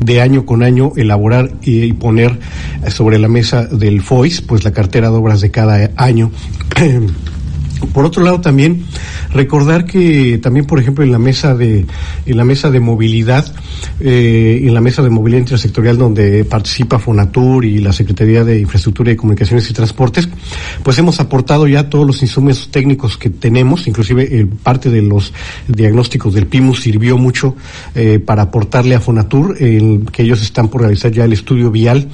de 0.00 0.20
año 0.20 0.46
con 0.46 0.62
año 0.62 0.92
elaborar 0.96 1.50
y, 1.62 1.86
poner 1.96 2.38
sobre 2.88 3.18
la 3.18 3.28
mesa 3.28 3.64
del 3.64 4.02
FOIS, 4.02 4.42
pues 4.42 4.64
la 4.64 4.72
cartera 4.72 5.08
de 5.08 5.16
obras 5.16 5.40
de 5.40 5.50
cada 5.50 5.90
año. 5.96 6.30
Por 7.92 8.04
otro 8.04 8.22
lado, 8.22 8.40
también 8.40 8.84
recordar 9.32 9.84
que 9.84 10.38
también, 10.42 10.66
por 10.66 10.78
ejemplo, 10.78 11.04
en 11.04 11.12
la 11.12 11.18
mesa 11.18 11.54
de 11.54 11.86
en 12.26 12.36
la 12.36 12.44
mesa 12.44 12.70
de 12.70 12.80
movilidad, 12.80 13.46
eh, 14.00 14.62
en 14.64 14.74
la 14.74 14.80
mesa 14.80 15.02
de 15.02 15.10
movilidad 15.10 15.40
intersectorial 15.40 15.98
donde 15.98 16.44
participa 16.44 16.98
Fonatur 16.98 17.64
y 17.64 17.78
la 17.78 17.92
Secretaría 17.92 18.44
de 18.44 18.60
Infraestructura 18.60 19.12
y 19.12 19.16
Comunicaciones 19.16 19.68
y 19.70 19.72
Transportes, 19.72 20.28
pues 20.82 20.98
hemos 20.98 21.20
aportado 21.20 21.66
ya 21.66 21.88
todos 21.88 22.06
los 22.06 22.22
insumos 22.22 22.70
técnicos 22.70 23.16
que 23.16 23.30
tenemos, 23.30 23.86
inclusive 23.86 24.28
eh, 24.30 24.46
parte 24.62 24.90
de 24.90 25.02
los 25.02 25.32
diagnósticos 25.68 26.34
del 26.34 26.46
PIMUS 26.46 26.82
sirvió 26.82 27.18
mucho 27.18 27.56
eh, 27.94 28.18
para 28.18 28.42
aportarle 28.42 28.94
a 28.94 29.00
Fonatur, 29.00 29.56
que 29.56 30.22
ellos 30.22 30.42
están 30.42 30.68
por 30.68 30.82
realizar 30.82 31.12
ya 31.12 31.24
el 31.24 31.32
estudio 31.32 31.70
vial 31.70 32.08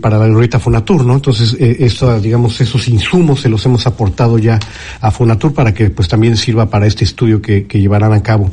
para 0.00 0.18
la 0.18 0.26
glorieta 0.26 0.58
Fonatur, 0.58 1.04
¿no? 1.04 1.14
Entonces, 1.14 1.56
esto, 1.58 2.20
digamos, 2.20 2.60
esos 2.60 2.86
insumos 2.88 3.40
se 3.40 3.48
los 3.48 3.64
hemos 3.64 3.86
aportado 3.86 4.38
ya 4.38 4.58
a 5.00 5.10
Fonatur 5.10 5.54
para 5.54 5.72
que 5.72 5.90
pues 5.90 6.08
también 6.08 6.29
sirva 6.36 6.70
para 6.70 6.86
este 6.86 7.04
estudio 7.04 7.40
que, 7.40 7.66
llevarán 7.70 8.12
a 8.12 8.22
cabo. 8.22 8.50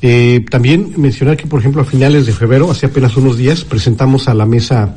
Eh, 0.00 0.44
también 0.48 0.92
mencionar 0.96 1.36
que, 1.36 1.46
por 1.46 1.60
ejemplo, 1.60 1.82
a 1.82 1.84
finales 1.84 2.26
de 2.26 2.32
febrero, 2.32 2.70
hace 2.70 2.86
apenas 2.86 3.16
unos 3.16 3.36
días, 3.36 3.64
presentamos 3.64 4.28
a 4.28 4.34
la 4.34 4.46
mesa 4.46 4.96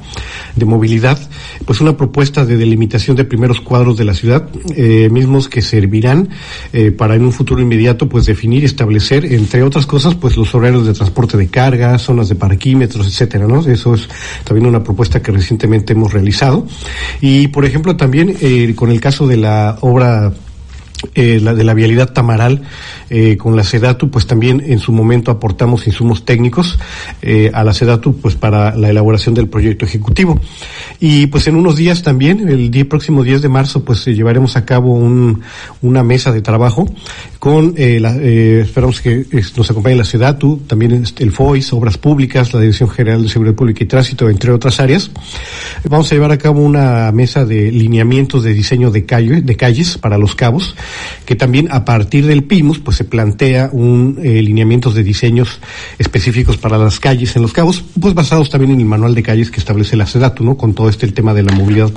de 0.55 0.65
movilidad 0.65 1.19
pues 1.65 1.81
una 1.81 1.97
propuesta 1.97 2.45
de 2.45 2.57
delimitación 2.57 3.15
de 3.15 3.23
primeros 3.23 3.61
cuadros 3.61 3.97
de 3.97 4.05
la 4.05 4.13
ciudad, 4.13 4.47
eh, 4.75 5.09
mismos 5.09 5.49
que 5.49 5.61
servirán 5.61 6.29
eh, 6.71 6.91
para 6.91 7.15
en 7.15 7.23
un 7.23 7.31
futuro 7.31 7.61
inmediato 7.61 8.07
pues 8.07 8.25
definir 8.25 8.63
y 8.63 8.65
establecer, 8.65 9.25
entre 9.25 9.63
otras 9.63 9.85
cosas, 9.85 10.15
pues 10.15 10.37
los 10.37 10.53
horarios 10.53 10.85
de 10.85 10.93
transporte 10.93 11.37
de 11.37 11.47
carga, 11.47 11.97
zonas 11.97 12.29
de 12.29 12.35
parquímetros, 12.35 13.07
etcétera, 13.07 13.47
¿no? 13.47 13.59
Eso 13.67 13.95
es 13.95 14.07
también 14.43 14.67
una 14.67 14.83
propuesta 14.83 15.21
que 15.21 15.31
recientemente 15.31 15.93
hemos 15.93 16.13
realizado. 16.13 16.67
Y, 17.21 17.47
por 17.47 17.65
ejemplo, 17.65 17.95
también 17.95 18.35
con 18.75 18.91
el 18.91 18.99
caso 18.99 19.27
de 19.27 19.37
la 19.37 19.77
obra 19.81 20.33
eh, 21.15 21.39
la 21.41 21.53
de 21.53 21.63
la 21.63 21.73
vialidad 21.73 22.13
Tamaral 22.13 22.61
eh, 23.15 23.37
con 23.37 23.55
la 23.55 23.63
Sedatu, 23.63 24.09
pues 24.09 24.25
también 24.25 24.59
en 24.65 24.79
su 24.79 24.91
momento 24.91 25.29
aportamos 25.29 25.85
insumos 25.85 26.25
técnicos 26.25 26.79
eh, 27.21 27.51
a 27.53 27.63
la 27.63 27.71
Sedatu, 27.71 28.17
pues 28.17 28.33
para 28.33 28.75
la 28.75 28.89
elaboración 28.89 29.35
del 29.35 29.47
proyecto 29.47 29.85
ejecutivo. 29.85 30.41
Y 30.99 31.27
pues 31.27 31.45
en 31.45 31.55
unos 31.55 31.75
días 31.75 32.01
también, 32.01 32.49
el 32.49 32.71
día 32.71 32.89
próximo 32.89 33.23
10 33.23 33.43
de 33.43 33.49
marzo, 33.49 33.85
pues 33.85 34.03
llevaremos 34.05 34.57
a 34.57 34.65
cabo 34.65 34.93
un, 34.93 35.41
una 35.83 36.01
mesa 36.01 36.31
de 36.31 36.41
trabajo 36.41 36.87
con, 37.37 37.75
esperamos 37.77 38.99
que 38.99 39.27
nos 39.55 39.69
acompañe 39.69 39.95
la 39.95 40.05
Sedatu, 40.05 40.61
también 40.65 41.03
el 41.19 41.31
FOIS, 41.31 41.71
Obras 41.73 41.99
Públicas, 41.99 42.51
la 42.53 42.61
Dirección 42.61 42.89
General 42.89 43.21
de 43.21 43.29
Seguridad 43.29 43.53
Pública 43.55 43.83
y 43.83 43.87
Tránsito, 43.87 44.27
entre 44.27 44.51
otras 44.51 44.79
áreas. 44.79 45.11
Vamos 45.87 46.11
a 46.11 46.15
llevar 46.15 46.31
a 46.31 46.37
cabo 46.39 46.61
una 46.61 47.11
mesa 47.11 47.45
de 47.45 47.71
lineamientos 47.71 48.43
de 48.43 48.53
diseño 48.53 48.89
de, 48.89 49.01
de 49.01 49.55
calles 49.55 49.99
para 49.99 50.17
los 50.17 50.33
cabos 50.33 50.75
que 51.25 51.35
también 51.35 51.67
a 51.71 51.85
partir 51.85 52.25
del 52.25 52.43
PIMUS 52.43 52.79
pues 52.79 53.01
se 53.03 53.03
plantea 53.03 53.69
un 53.71 54.19
eh, 54.23 54.41
lineamientos 54.41 54.93
de 54.93 55.03
diseños 55.03 55.59
específicos 55.97 56.57
para 56.57 56.77
las 56.77 56.99
calles 56.99 57.35
en 57.35 57.41
los 57.41 57.51
cabos, 57.51 57.83
pues 57.99 58.13
basados 58.13 58.49
también 58.49 58.71
en 58.71 58.79
el 58.79 58.85
manual 58.85 59.15
de 59.15 59.23
calles 59.23 59.49
que 59.49 59.59
establece 59.59 59.97
la 59.97 60.05
SEDATU, 60.05 60.43
¿no? 60.43 60.55
Con 60.55 60.73
todo 60.73 60.89
este 60.89 61.05
el 61.05 61.13
tema 61.13 61.33
de 61.33 61.43
la 61.43 61.51
movilidad 61.53 61.91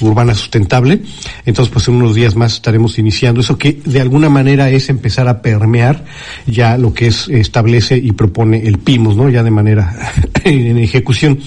urbana 0.00 0.34
sustentable. 0.34 1.00
Entonces, 1.46 1.72
pues 1.72 1.88
en 1.88 1.94
unos 1.94 2.14
días 2.14 2.34
más 2.36 2.54
estaremos 2.54 2.98
iniciando 2.98 3.40
eso 3.40 3.56
que 3.56 3.80
de 3.84 4.00
alguna 4.00 4.28
manera 4.28 4.68
es 4.70 4.88
empezar 4.88 5.28
a 5.28 5.40
permear 5.40 6.04
ya 6.46 6.76
lo 6.76 6.92
que 6.92 7.06
es 7.06 7.28
establece 7.28 7.96
y 7.96 8.12
propone 8.12 8.66
el 8.66 8.78
PIMUS, 8.78 9.16
¿no? 9.16 9.30
Ya 9.30 9.42
de 9.42 9.50
manera 9.50 10.12
en 10.44 10.78
ejecución. 10.78 11.38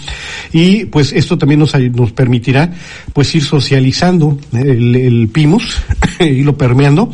Y 0.54 0.86
pues 0.86 1.12
esto 1.14 1.38
también 1.38 1.60
nos, 1.60 1.74
nos 1.94 2.14
permitirá 2.14 2.72
pues 3.14 3.36
ir 3.36 3.44
socializando 3.44 4.40
el, 4.54 4.96
el 4.96 5.28
PIMUS 5.28 5.82
y 6.20 6.44
lo 6.44 6.58
permeando 6.58 7.12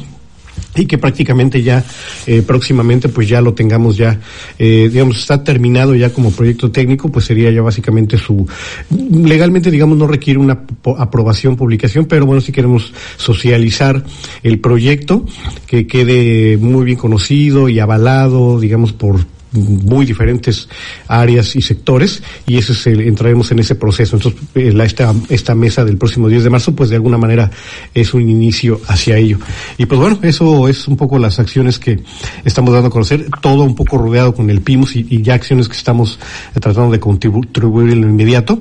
y 0.76 0.86
que 0.86 0.98
prácticamente 0.98 1.62
ya 1.62 1.84
eh, 2.26 2.42
próximamente 2.42 3.10
pues 3.10 3.28
ya 3.28 3.42
lo 3.42 3.54
tengamos 3.54 3.98
ya 3.98 4.20
eh, 4.58 4.90
digamos 4.92 5.18
está 5.18 5.44
terminado 5.44 5.96
ya 5.96 6.12
como 6.12 6.32
proyecto 6.32 6.72
técnico 6.72 7.10
pues 7.10 7.26
sería 7.26 7.52
ya 7.52 7.62
básicamente 7.62 8.18
su 8.18 8.48
legalmente 8.90 9.70
digamos 9.70 9.98
no 9.98 10.08
requiere 10.08 10.40
una 10.40 10.64
aprobación 10.98 11.56
publicación 11.56 12.06
pero 12.06 12.26
bueno 12.26 12.42
si 12.42 12.52
queremos 12.52 12.94
socializar 13.18 14.04
el 14.42 14.60
proyecto 14.60 15.26
que 15.68 15.86
quede 15.88 16.58
muy 16.58 16.86
bien 16.86 16.98
conocido 16.98 17.70
y 17.70 17.80
avalado 17.80 18.60
digamos 18.60 18.94
por 18.94 19.20
muy 19.54 20.06
diferentes 20.06 20.68
áreas 21.08 21.56
y 21.56 21.62
sectores 21.62 22.22
y 22.46 22.58
ese 22.58 22.74
es 22.74 22.88
el, 22.88 23.02
entraremos 23.02 23.52
en 23.52 23.60
ese 23.60 23.76
proceso. 23.76 24.16
Entonces, 24.16 24.42
eh, 24.56 24.72
la, 24.72 24.86
esta, 24.86 25.14
esta 25.30 25.56
mesa 25.56 25.86
del 25.86 25.98
próximo 25.98 26.28
10 26.28 26.44
de 26.44 26.50
marzo, 26.50 26.76
pues 26.76 26.90
de 26.90 26.96
alguna 26.96 27.18
manera 27.18 27.50
es 27.94 28.14
un 28.14 28.30
inicio 28.30 28.82
hacia 28.88 29.18
ello. 29.18 29.38
Y 29.78 29.86
pues 29.86 30.00
bueno, 30.00 30.20
eso 30.24 30.68
es 30.68 30.88
un 30.88 30.98
poco 30.98 31.18
las 31.20 31.40
acciones 31.40 31.80
que 31.80 32.00
estamos 32.44 32.74
dando 32.74 32.88
a 32.88 32.92
conocer, 32.92 33.28
todo 33.42 33.64
un 33.64 33.76
poco 33.76 33.98
rodeado 33.98 34.34
con 34.34 34.50
el 34.50 34.62
PIMUS 34.62 34.96
y, 34.96 35.08
y 35.10 35.22
ya 35.22 35.36
acciones 35.36 35.68
que 35.68 35.78
estamos 35.78 36.20
eh, 36.56 36.60
tratando 36.60 36.92
de 36.92 37.00
contribuir 37.00 37.92
en 37.92 38.02
lo 38.02 38.10
inmediato. 38.10 38.60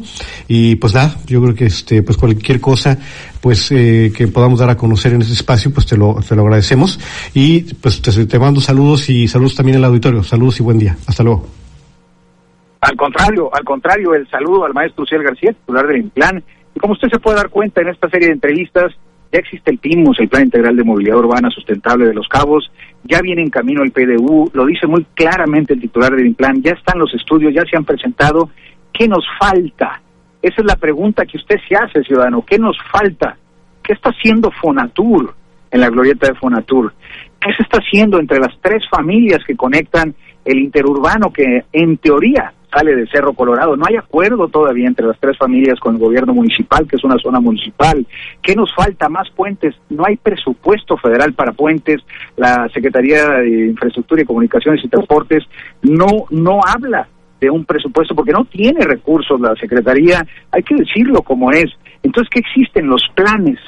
Y 0.49 0.77
pues 0.77 0.95
nada, 0.95 1.17
yo 1.27 1.43
creo 1.43 1.55
que 1.55 1.67
este, 1.67 2.03
pues 2.03 2.17
cualquier 2.19 2.61
cosa 2.61 2.99
pues 3.43 3.73
eh, 3.73 4.13
que 4.17 4.29
podamos 4.29 4.61
dar 4.61 4.71
a 4.71 4.77
conocer 4.77 5.13
en 5.13 5.23
este 5.23 5.35
espacio, 5.35 5.75
pues 5.75 5.85
te 5.85 5.97
lo, 5.97 6.17
te 6.27 6.37
lo 6.37 6.43
agradecemos. 6.43 7.01
Y 7.35 7.75
pues 7.75 8.01
te, 8.01 8.25
te 8.25 8.39
mando 8.39 8.61
saludos 8.61 9.11
y 9.11 9.27
saludos 9.27 9.57
también 9.57 9.79
al 9.79 9.85
auditorio. 9.85 10.23
Saludos 10.23 10.61
y 10.61 10.63
buen 10.63 10.79
día. 10.79 10.97
Hasta 11.09 11.25
luego. 11.25 11.45
Al 12.81 12.97
contrario, 12.97 13.51
al 13.53 13.65
contrario, 13.65 14.15
el 14.15 14.29
saludo 14.29 14.65
al 14.65 14.75
maestro 14.75 15.05
Ciel 15.07 15.25
García, 15.25 15.53
titular 15.53 15.89
del 15.89 16.05
plan. 16.11 16.43
Y 16.75 16.79
como 16.79 16.93
usted 16.93 17.09
se 17.09 17.19
puede 17.19 17.37
dar 17.37 17.49
cuenta 17.49 17.81
en 17.81 17.89
esta 17.89 18.09
serie 18.09 18.29
de 18.29 18.35
entrevistas, 18.35 18.93
ya 19.33 19.41
existe 19.41 19.71
el 19.71 19.79
PIMUS, 19.79 20.21
el 20.21 20.29
Plan 20.29 20.45
Integral 20.45 20.77
de 20.77 20.85
Movilidad 20.85 21.19
Urbana 21.19 21.49
Sustentable 21.51 22.07
de 22.07 22.15
los 22.15 22.29
Cabos, 22.29 22.71
ya 23.05 23.21
viene 23.23 23.43
en 23.43 23.51
camino 23.51 23.83
el 23.83 23.91
PDU, 23.91 24.51
lo 24.53 24.67
dice 24.67 24.87
muy 24.87 25.05
claramente 25.15 25.73
el 25.73 25.81
titular 25.81 26.15
del 26.15 26.35
plan, 26.35 26.63
ya 26.63 26.73
están 26.73 26.99
los 26.99 27.13
estudios, 27.15 27.55
ya 27.55 27.65
se 27.65 27.77
han 27.77 27.85
presentado. 27.85 28.51
¿Qué 28.93 29.09
nos 29.09 29.25
falta? 29.41 30.02
Esa 30.43 30.61
es 30.61 30.67
la 30.67 30.77
pregunta 30.77 31.25
que 31.25 31.39
usted 31.39 31.57
se 31.69 31.77
hace, 31.77 32.03
ciudadano. 32.03 32.45
¿Qué 32.45 32.59
nos 32.59 32.77
falta? 32.91 33.37
¿Qué 33.83 33.93
está 33.93 34.11
haciendo 34.11 34.51
Fonatur 34.51 35.35
en 35.71 35.81
la 35.81 35.89
glorieta 35.89 36.27
de 36.27 36.35
Fonatur? 36.35 36.93
¿Qué 37.41 37.53
se 37.55 37.63
está 37.63 37.79
haciendo 37.79 38.19
entre 38.19 38.41
las 38.41 38.55
tres 38.61 38.83
familias 38.91 39.41
que 39.47 39.57
conectan 39.57 40.15
el 40.45 40.59
interurbano 40.59 41.33
que 41.33 41.65
en 41.73 41.97
teoría 41.99 42.53
sale 42.73 42.97
de 42.97 43.07
Cerro 43.07 43.35
Colorado? 43.35 43.77
No 43.77 43.85
hay 43.89 43.97
acuerdo 43.97 44.49
todavía 44.49 44.89
entre 44.89 45.07
las 45.07 45.19
tres 45.21 45.39
familias 45.39 45.79
con 45.79 45.95
el 45.95 46.01
gobierno 46.01 46.35
municipal, 46.35 46.89
que 46.89 46.97
es 46.97 47.05
una 47.05 47.19
zona 47.19 47.39
municipal. 47.39 48.05
¿Qué 48.43 48.57
nos 48.57 48.75
falta? 48.75 49.09
Más 49.09 49.31
puentes. 49.31 49.77
No 49.91 50.05
hay 50.07 50.17
presupuesto 50.17 50.97
federal 50.97 51.35
para 51.35 51.53
puentes. 51.53 52.01
La 52.37 52.69
Secretaría 52.75 53.29
de 53.29 53.67
Infraestructura 53.69 54.23
y 54.23 54.27
Comunicaciones 54.27 54.85
y 54.85 54.89
Transportes 54.89 55.45
no, 55.83 56.27
no 56.31 56.61
habla 56.67 57.09
de 57.43 57.51
un 57.51 57.65
presupuesto 57.65 58.15
porque 58.15 58.31
no 58.31 58.45
tiene 58.45 58.85
recursos 58.85 59.41
la 59.41 59.57
Secretaría, 59.57 60.25
hay 60.53 60.63
que 60.63 60.77
decirlo 60.77 61.23
como 61.23 61.51
es. 61.51 61.67
Entonces, 62.05 62.31
¿qué 62.31 62.39
existen 62.39 62.87
los 62.87 63.03
planes? 63.17 63.59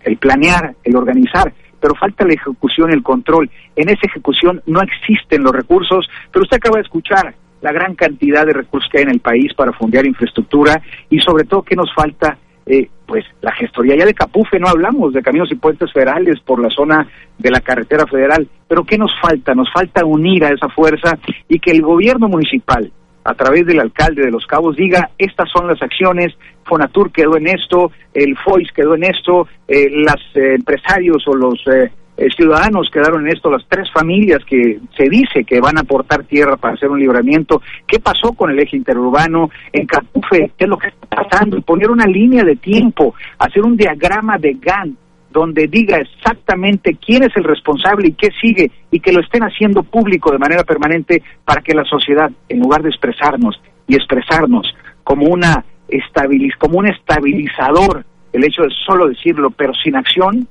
El 0.00 0.16
planear, 0.16 0.74
el 0.82 0.96
organizar, 0.96 1.52
pero 1.78 1.94
falta 1.94 2.24
la 2.24 2.32
ejecución, 2.32 2.90
el 2.90 3.02
control. 3.02 3.50
En 3.76 3.90
esa 3.90 4.06
ejecución 4.06 4.62
no 4.66 4.80
existen 4.80 5.42
los 5.42 5.52
recursos, 5.52 6.08
pero 6.32 6.44
usted 6.44 6.56
acaba 6.56 6.76
de 6.76 6.84
escuchar 6.84 7.34
la 7.60 7.70
gran 7.70 7.94
cantidad 7.94 8.46
de 8.46 8.54
recursos 8.54 8.88
que 8.90 8.98
hay 8.98 9.04
en 9.04 9.10
el 9.10 9.20
país 9.20 9.52
para 9.52 9.72
fundear 9.72 10.06
infraestructura 10.06 10.80
y 11.10 11.18
sobre 11.20 11.44
todo 11.44 11.62
¿qué 11.62 11.76
nos 11.76 11.92
falta 11.92 12.38
eh, 12.64 12.88
pues 13.06 13.24
la 13.40 13.52
gestoría 13.52 13.96
ya 13.96 14.04
de 14.04 14.12
Capufe, 14.12 14.60
no 14.60 14.68
hablamos 14.68 15.14
de 15.14 15.22
caminos 15.22 15.50
y 15.50 15.54
puentes 15.54 15.90
federales 15.90 16.38
por 16.40 16.60
la 16.60 16.68
zona 16.68 17.08
de 17.38 17.50
la 17.50 17.60
carretera 17.60 18.06
federal, 18.06 18.46
pero 18.68 18.84
¿qué 18.84 18.98
nos 18.98 19.10
falta? 19.22 19.54
Nos 19.54 19.72
falta 19.72 20.04
unir 20.04 20.44
a 20.44 20.50
esa 20.50 20.68
fuerza 20.68 21.18
y 21.48 21.58
que 21.58 21.70
el 21.70 21.80
gobierno 21.80 22.28
municipal, 22.28 22.92
a 23.28 23.34
través 23.34 23.66
del 23.66 23.78
alcalde 23.78 24.22
de 24.22 24.30
Los 24.30 24.46
Cabos 24.46 24.74
diga, 24.74 25.10
estas 25.18 25.50
son 25.50 25.68
las 25.68 25.82
acciones, 25.82 26.34
Fonatur 26.64 27.12
quedó 27.12 27.36
en 27.36 27.46
esto, 27.46 27.92
el 28.14 28.34
FOIS 28.38 28.72
quedó 28.72 28.94
en 28.94 29.04
esto, 29.04 29.46
eh, 29.68 29.86
los 29.90 30.16
eh, 30.34 30.54
empresarios 30.54 31.22
o 31.26 31.34
los 31.34 31.60
eh, 31.66 31.90
ciudadanos 32.34 32.90
quedaron 32.90 33.26
en 33.26 33.34
esto, 33.34 33.50
las 33.50 33.66
tres 33.68 33.86
familias 33.92 34.42
que 34.46 34.78
se 34.96 35.10
dice 35.10 35.44
que 35.44 35.60
van 35.60 35.76
a 35.76 35.82
aportar 35.82 36.24
tierra 36.24 36.56
para 36.56 36.72
hacer 36.72 36.88
un 36.88 37.00
libramiento, 37.00 37.60
qué 37.86 37.98
pasó 38.00 38.32
con 38.32 38.50
el 38.50 38.60
eje 38.60 38.78
interurbano, 38.78 39.50
en 39.74 39.86
Capufe, 39.86 40.52
qué 40.56 40.64
es 40.64 40.70
lo 40.70 40.78
que 40.78 40.88
está 40.88 41.06
pasando, 41.08 41.60
poner 41.60 41.90
una 41.90 42.06
línea 42.06 42.44
de 42.44 42.56
tiempo, 42.56 43.14
hacer 43.38 43.62
un 43.62 43.76
diagrama 43.76 44.38
de 44.38 44.54
Gantt, 44.54 44.98
donde 45.30 45.66
diga 45.66 45.98
exactamente 45.98 46.96
quién 47.04 47.22
es 47.22 47.36
el 47.36 47.44
responsable 47.44 48.08
y 48.08 48.12
qué 48.12 48.28
sigue 48.40 48.70
y 48.90 49.00
que 49.00 49.12
lo 49.12 49.20
estén 49.20 49.42
haciendo 49.42 49.82
público 49.82 50.32
de 50.32 50.38
manera 50.38 50.64
permanente 50.64 51.22
para 51.44 51.62
que 51.62 51.74
la 51.74 51.84
sociedad, 51.84 52.30
en 52.48 52.60
lugar 52.60 52.82
de 52.82 52.88
expresarnos 52.88 53.60
y 53.86 53.94
expresarnos 53.94 54.66
como 55.04 55.26
una 55.26 55.64
estabiliz 55.88 56.54
como 56.56 56.78
un 56.78 56.86
estabilizador 56.86 58.04
el 58.32 58.44
hecho 58.44 58.62
de 58.62 58.70
solo 58.86 59.08
decirlo, 59.08 59.50
pero 59.50 59.72
sin 59.74 59.96
acción, 59.96 60.46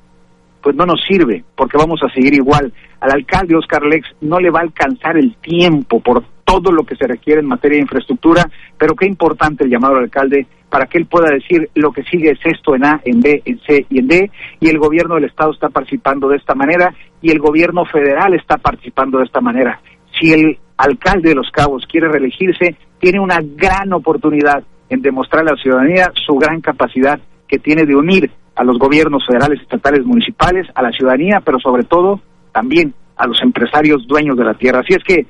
pues 0.61 0.75
no 0.75 0.85
nos 0.85 1.01
sirve, 1.07 1.43
porque 1.55 1.77
vamos 1.77 2.01
a 2.03 2.11
seguir 2.13 2.33
igual. 2.33 2.73
Al 2.99 3.11
alcalde 3.11 3.55
Oscar 3.55 3.83
Lex 3.83 4.07
no 4.21 4.39
le 4.39 4.49
va 4.49 4.59
a 4.59 4.63
alcanzar 4.63 5.17
el 5.17 5.35
tiempo 5.37 5.99
por 5.99 6.23
todo 6.47 6.71
lo 6.71 6.85
que 6.85 6.95
se 6.95 7.05
requiere 7.05 7.41
en 7.41 7.47
materia 7.47 7.75
de 7.75 7.81
infraestructura, 7.81 8.49
pero 8.77 8.95
qué 8.95 9.05
importante 9.05 9.65
el 9.65 9.69
llamado 9.69 9.97
al 9.97 10.05
alcalde 10.05 10.47
para 10.69 10.85
que 10.85 10.97
él 10.97 11.05
pueda 11.05 11.29
decir 11.29 11.69
lo 11.75 11.91
que 11.91 12.03
sigue 12.03 12.31
es 12.31 12.39
esto 12.45 12.73
en 12.73 12.85
A, 12.85 13.01
en 13.03 13.19
B, 13.19 13.41
en 13.43 13.59
C 13.67 13.85
y 13.89 13.99
en 13.99 14.07
D, 14.07 14.31
y 14.61 14.69
el 14.69 14.79
gobierno 14.79 15.15
del 15.15 15.25
Estado 15.25 15.51
está 15.51 15.67
participando 15.67 16.29
de 16.29 16.37
esta 16.37 16.55
manera 16.55 16.93
y 17.21 17.31
el 17.31 17.39
gobierno 17.39 17.83
federal 17.83 18.33
está 18.33 18.57
participando 18.57 19.17
de 19.17 19.25
esta 19.25 19.41
manera. 19.41 19.81
Si 20.17 20.31
el 20.31 20.57
alcalde 20.77 21.29
de 21.29 21.35
Los 21.35 21.51
Cabos 21.51 21.85
quiere 21.85 22.07
reelegirse, 22.07 22.77
tiene 22.97 23.19
una 23.19 23.39
gran 23.41 23.91
oportunidad 23.91 24.63
en 24.89 25.01
demostrar 25.01 25.41
a 25.41 25.51
la 25.51 25.61
ciudadanía 25.61 26.11
su 26.25 26.35
gran 26.35 26.61
capacidad 26.61 27.19
que 27.45 27.59
tiene 27.59 27.83
de 27.85 27.95
unir 27.95 28.31
a 28.55 28.63
los 28.63 28.79
gobiernos 28.79 29.25
federales, 29.27 29.61
estatales, 29.61 30.05
municipales, 30.05 30.65
a 30.73 30.81
la 30.81 30.91
ciudadanía, 30.91 31.41
pero 31.43 31.59
sobre 31.59 31.83
todo 31.83 32.21
también 32.53 32.93
a 33.17 33.27
los 33.27 33.41
empresarios 33.41 34.07
dueños 34.07 34.37
de 34.37 34.45
la 34.45 34.53
tierra. 34.53 34.79
Así 34.79 34.93
es 34.93 35.03
que, 35.03 35.25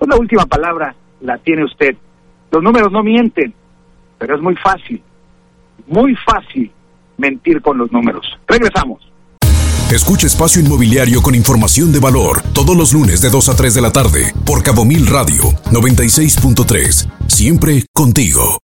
pues 0.00 0.08
la 0.08 0.16
última 0.16 0.46
palabra 0.46 0.94
la 1.20 1.36
tiene 1.36 1.62
usted. 1.62 1.94
Los 2.50 2.62
números 2.62 2.90
no 2.90 3.02
mienten, 3.02 3.52
pero 4.18 4.34
es 4.34 4.40
muy 4.40 4.56
fácil, 4.56 5.02
muy 5.86 6.16
fácil 6.16 6.72
mentir 7.18 7.60
con 7.60 7.76
los 7.76 7.92
números. 7.92 8.26
Regresamos. 8.48 9.06
Escucha 9.92 10.26
Espacio 10.26 10.62
Inmobiliario 10.62 11.20
con 11.20 11.34
información 11.34 11.92
de 11.92 11.98
valor 12.00 12.42
todos 12.54 12.76
los 12.76 12.94
lunes 12.94 13.20
de 13.20 13.28
2 13.28 13.48
a 13.50 13.56
3 13.56 13.74
de 13.74 13.80
la 13.82 13.92
tarde 13.92 14.32
por 14.46 14.62
Cabo 14.62 14.86
Mil 14.86 15.06
Radio 15.06 15.42
96.3. 15.70 17.10
Siempre 17.28 17.84
contigo. 17.92 18.58